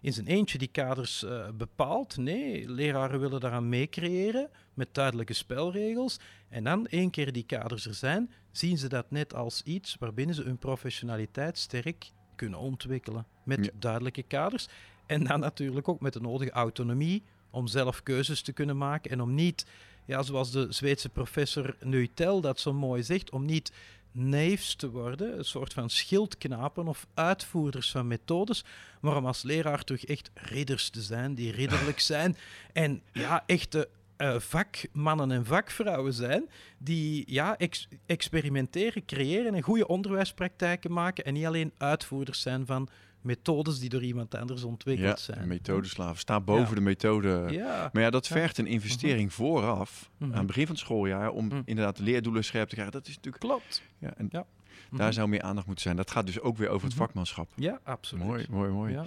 [0.00, 2.16] in zijn eentje die kaders uh, bepaalt.
[2.16, 6.20] Nee, leraren willen daaraan meecreëren met duidelijke spelregels.
[6.48, 10.34] En dan, één keer die kaders er zijn, zien ze dat net als iets waarbinnen
[10.34, 13.26] ze hun professionaliteit sterk kunnen ontwikkelen.
[13.44, 14.68] Met duidelijke kaders.
[15.06, 19.20] En dan natuurlijk ook met de nodige autonomie om zelf keuzes te kunnen maken en
[19.20, 19.66] om niet
[20.04, 23.72] ja, zoals de Zweedse professor Neutel dat zo mooi zegt, om niet
[24.12, 28.64] naïefs te worden, een soort van schildknapen of uitvoerders van methodes,
[29.00, 32.36] maar om als leraar toch echt ridders te zijn, die ridderlijk zijn
[32.72, 33.88] en ja, echte
[34.18, 36.48] uh, vakmannen en vakvrouwen zijn
[36.78, 37.56] die ja,
[38.06, 42.88] experimenteren, creëren en goede onderwijspraktijken maken en niet alleen uitvoerders zijn van
[43.22, 45.48] methodes die door iemand anders ontwikkeld ja, zijn.
[45.48, 46.18] methodeslaaf.
[46.18, 47.46] Staat boven de methode.
[47.50, 47.90] Ja.
[47.92, 49.34] Maar ja, dat vergt een investering mhm.
[49.34, 51.62] vooraf, aan het begin van het schooljaar, om mhm.
[51.64, 52.94] inderdaad de leerdoelen scherp te krijgen.
[52.94, 53.44] Dat is natuurlijk...
[53.44, 53.82] Klopt.
[53.98, 54.44] Ja, en Daar
[54.90, 55.12] mhm.
[55.12, 55.96] zou meer aandacht moeten zijn.
[55.96, 57.50] Dat gaat dus ook weer over het vakmanschap.
[57.54, 58.24] Ja, absoluut.
[58.24, 58.98] Mooi, mooi, mooi.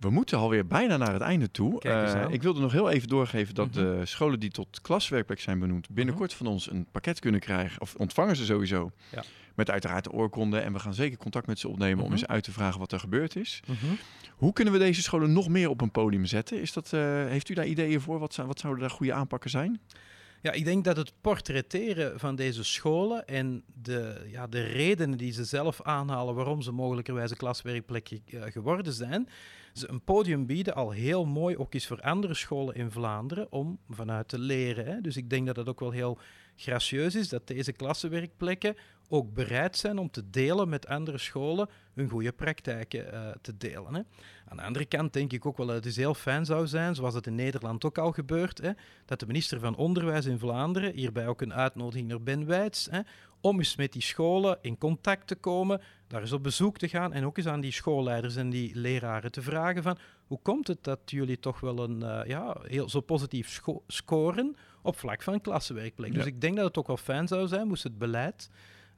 [0.00, 1.82] We moeten alweer bijna naar het einde toe.
[1.86, 5.88] Uh, ik wilde nog heel even doorgeven dat de scholen die tot klaswerkplek zijn benoemd
[5.90, 7.80] binnenkort van ons een pakket kunnen krijgen.
[7.80, 8.90] Of ontvangen ze sowieso.
[9.12, 9.24] Ja.
[9.54, 10.58] Met uiteraard de oorkonde.
[10.58, 12.12] En we gaan zeker contact met ze opnemen om mhm.
[12.12, 13.60] eens uit te vragen wat er gebeurd is.
[13.66, 13.94] Mhm.
[14.36, 16.60] Hoe kunnen we deze scholen nog meer op een podium zetten?
[16.60, 18.18] Is dat, uh, heeft u daar ideeën voor?
[18.18, 19.80] Wat, wat zouden daar goede aanpakken zijn?
[20.42, 25.32] Ja, ik denk dat het portretteren van deze scholen en de, ja, de redenen die
[25.32, 29.28] ze zelf aanhalen waarom ze mogelijkerwijs een klaswerkplekje uh, geworden zijn,
[29.72, 33.78] ze een podium bieden al heel mooi ook is voor andere scholen in Vlaanderen om
[33.88, 34.86] vanuit te leren.
[34.86, 35.00] Hè.
[35.00, 36.18] Dus ik denk dat het ook wel heel
[36.56, 38.76] gracieus is dat deze klassenwerkplekken
[39.08, 43.94] ook bereid zijn om te delen met andere scholen hun goede praktijken uh, te delen.
[43.94, 44.00] Hè.
[44.48, 47.14] Aan de andere kant denk ik ook wel dat het heel fijn zou zijn, zoals
[47.14, 48.70] het in Nederland ook al gebeurt, hè,
[49.04, 53.00] dat de minister van Onderwijs in Vlaanderen, hierbij ook een uitnodiging naar Ben Weits, hè,
[53.40, 57.12] om eens met die scholen in contact te komen, daar eens op bezoek te gaan
[57.12, 60.84] en ook eens aan die schoolleiders en die leraren te vragen van hoe komt het
[60.84, 66.14] dat jullie toch wel een uh, ja, heel zo positief scoren op vlak van klassenwerkplek.
[66.14, 68.50] Dus ik denk dat het ook wel fijn zou zijn, moest het beleid,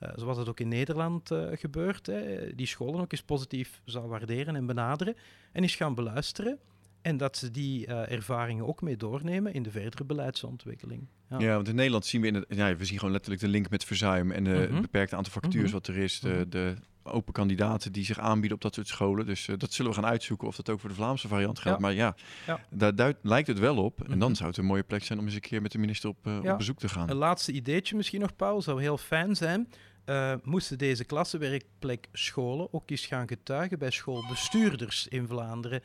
[0.02, 4.08] uh, zoals het ook in Nederland uh, gebeurt, hè, die scholen ook eens positief zou
[4.08, 5.16] waarderen en benaderen
[5.52, 6.58] en eens gaan beluisteren.
[7.02, 11.06] En dat ze die uh, ervaringen ook mee doornemen in de verdere beleidsontwikkeling.
[11.28, 11.38] Ja.
[11.38, 13.70] ja, want in Nederland zien we, in het, ja, we zien gewoon letterlijk de link
[13.70, 16.48] met verzuim en mm het beperkte aantal vacatures mm wat er is, de, mhm.
[16.48, 16.74] de,
[17.04, 19.26] open kandidaten die zich aanbieden op dat soort scholen.
[19.26, 21.80] Dus uh, dat zullen we gaan uitzoeken of dat ook voor de Vlaamse variant geldt.
[21.80, 22.14] Maar ja,
[22.46, 22.60] ja.
[22.70, 24.08] daar duidt, lijkt het wel op.
[24.08, 24.34] En dan mhm.
[24.34, 26.36] zou het een mooie plek zijn om eens een keer met de minister op, uh,
[26.36, 27.10] op bezoek te gaan.
[27.10, 29.68] Een laatste ideetje misschien nog, Paul, zou heel fijn zijn.
[30.06, 35.82] Uh, moesten deze klassenwerkplek scholen ook eens gaan getuigen bij schoolbestuurders in Vlaanderen.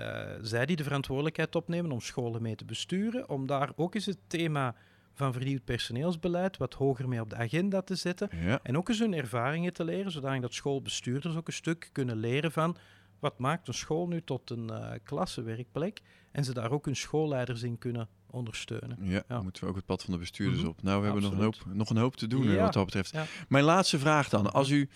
[0.00, 4.06] Uh, zij die de verantwoordelijkheid opnemen om scholen mee te besturen, om daar ook eens
[4.06, 4.74] het thema
[5.14, 8.30] van vernieuwd personeelsbeleid wat hoger mee op de agenda te zetten.
[8.62, 12.52] En ook eens hun ervaringen te leren, zodat dat schoolbestuurders ook een stuk kunnen leren
[12.52, 12.76] van
[13.18, 16.00] wat maakt een school nu tot een uh, klassenwerkplek
[16.32, 18.98] en ze daar ook hun schoolleiders in kunnen ondersteunen.
[19.00, 20.70] Ja, moeten we ook het pad van de bestuurders mhm.
[20.70, 20.82] op.
[20.82, 23.14] Nou, we hebben nog een, hoop, nog een hoop te doen wat dat betreft.
[23.48, 24.52] Mijn laatste vraag dan.
[24.52, 24.88] Als u,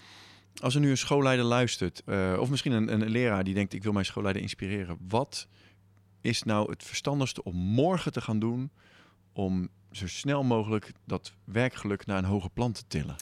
[0.62, 3.82] als er nu een schoolleider luistert, uh, of misschien een, een leraar die denkt ik
[3.82, 4.98] wil mijn schoolleider inspireren.
[5.08, 5.48] Wat
[6.20, 8.70] is nou het verstandigste om morgen te gaan doen
[9.32, 13.16] om zo snel mogelijk dat werkgeluk naar een hoger plan te tillen?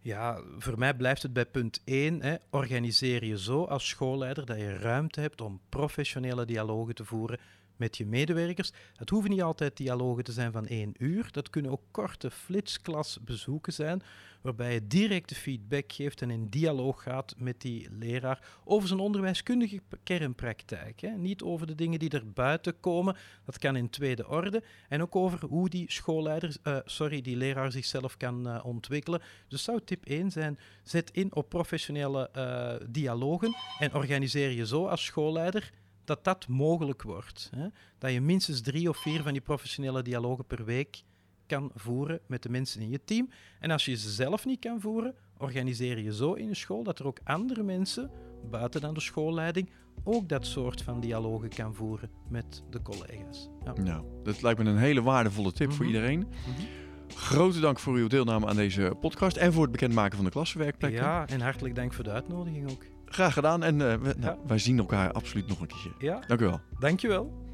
[0.00, 2.22] Ja, voor mij blijft het bij punt 1.
[2.22, 2.36] Hè.
[2.50, 7.38] Organiseer je zo als schoolleider dat je ruimte hebt om professionele dialogen te voeren
[7.76, 8.72] met je medewerkers.
[8.96, 11.28] Het hoeven niet altijd dialogen te zijn van één uur.
[11.32, 14.02] Dat kunnen ook korte flitsklasbezoeken zijn,
[14.40, 19.80] waarbij je directe feedback geeft en in dialoog gaat met die leraar over zijn onderwijskundige
[20.02, 21.00] kernpraktijk.
[21.00, 21.10] Hè.
[21.10, 24.62] Niet over de dingen die er buiten komen, dat kan in tweede orde.
[24.88, 29.22] En ook over hoe die schoolleider, uh, sorry, die leraar zichzelf kan uh, ontwikkelen.
[29.48, 34.86] Dus zou tip 1 zijn, zet in op professionele uh, dialogen en organiseer je zo
[34.86, 35.72] als schoolleider
[36.04, 37.50] dat dat mogelijk wordt.
[37.56, 37.66] Hè?
[37.98, 41.02] Dat je minstens drie of vier van die professionele dialogen per week
[41.48, 43.28] kan voeren met de mensen in je team.
[43.60, 46.98] En als je ze zelf niet kan voeren, organiseer je zo in je school dat
[46.98, 48.10] er ook andere mensen,
[48.50, 49.70] buiten dan de schoolleiding,
[50.04, 53.48] ook dat soort van dialogen kan voeren met de collega's.
[53.64, 53.72] Ja.
[53.82, 55.94] Nou, dat lijkt me een hele waardevolle tip voor mhm.
[55.94, 56.18] iedereen.
[56.18, 56.66] Mhm.
[57.14, 61.02] Grote dank voor uw deelname aan deze podcast en voor het bekendmaken van de klassenwerkplekken.
[61.02, 62.84] Ja, en hartelijk dank voor de uitnodiging ook.
[63.04, 65.90] Graag gedaan en uh, we, nou, wij zien elkaar absoluut nog een keertje.
[65.98, 66.20] Ja.
[66.26, 66.60] Dank u wel.
[66.78, 67.47] Dank je wel.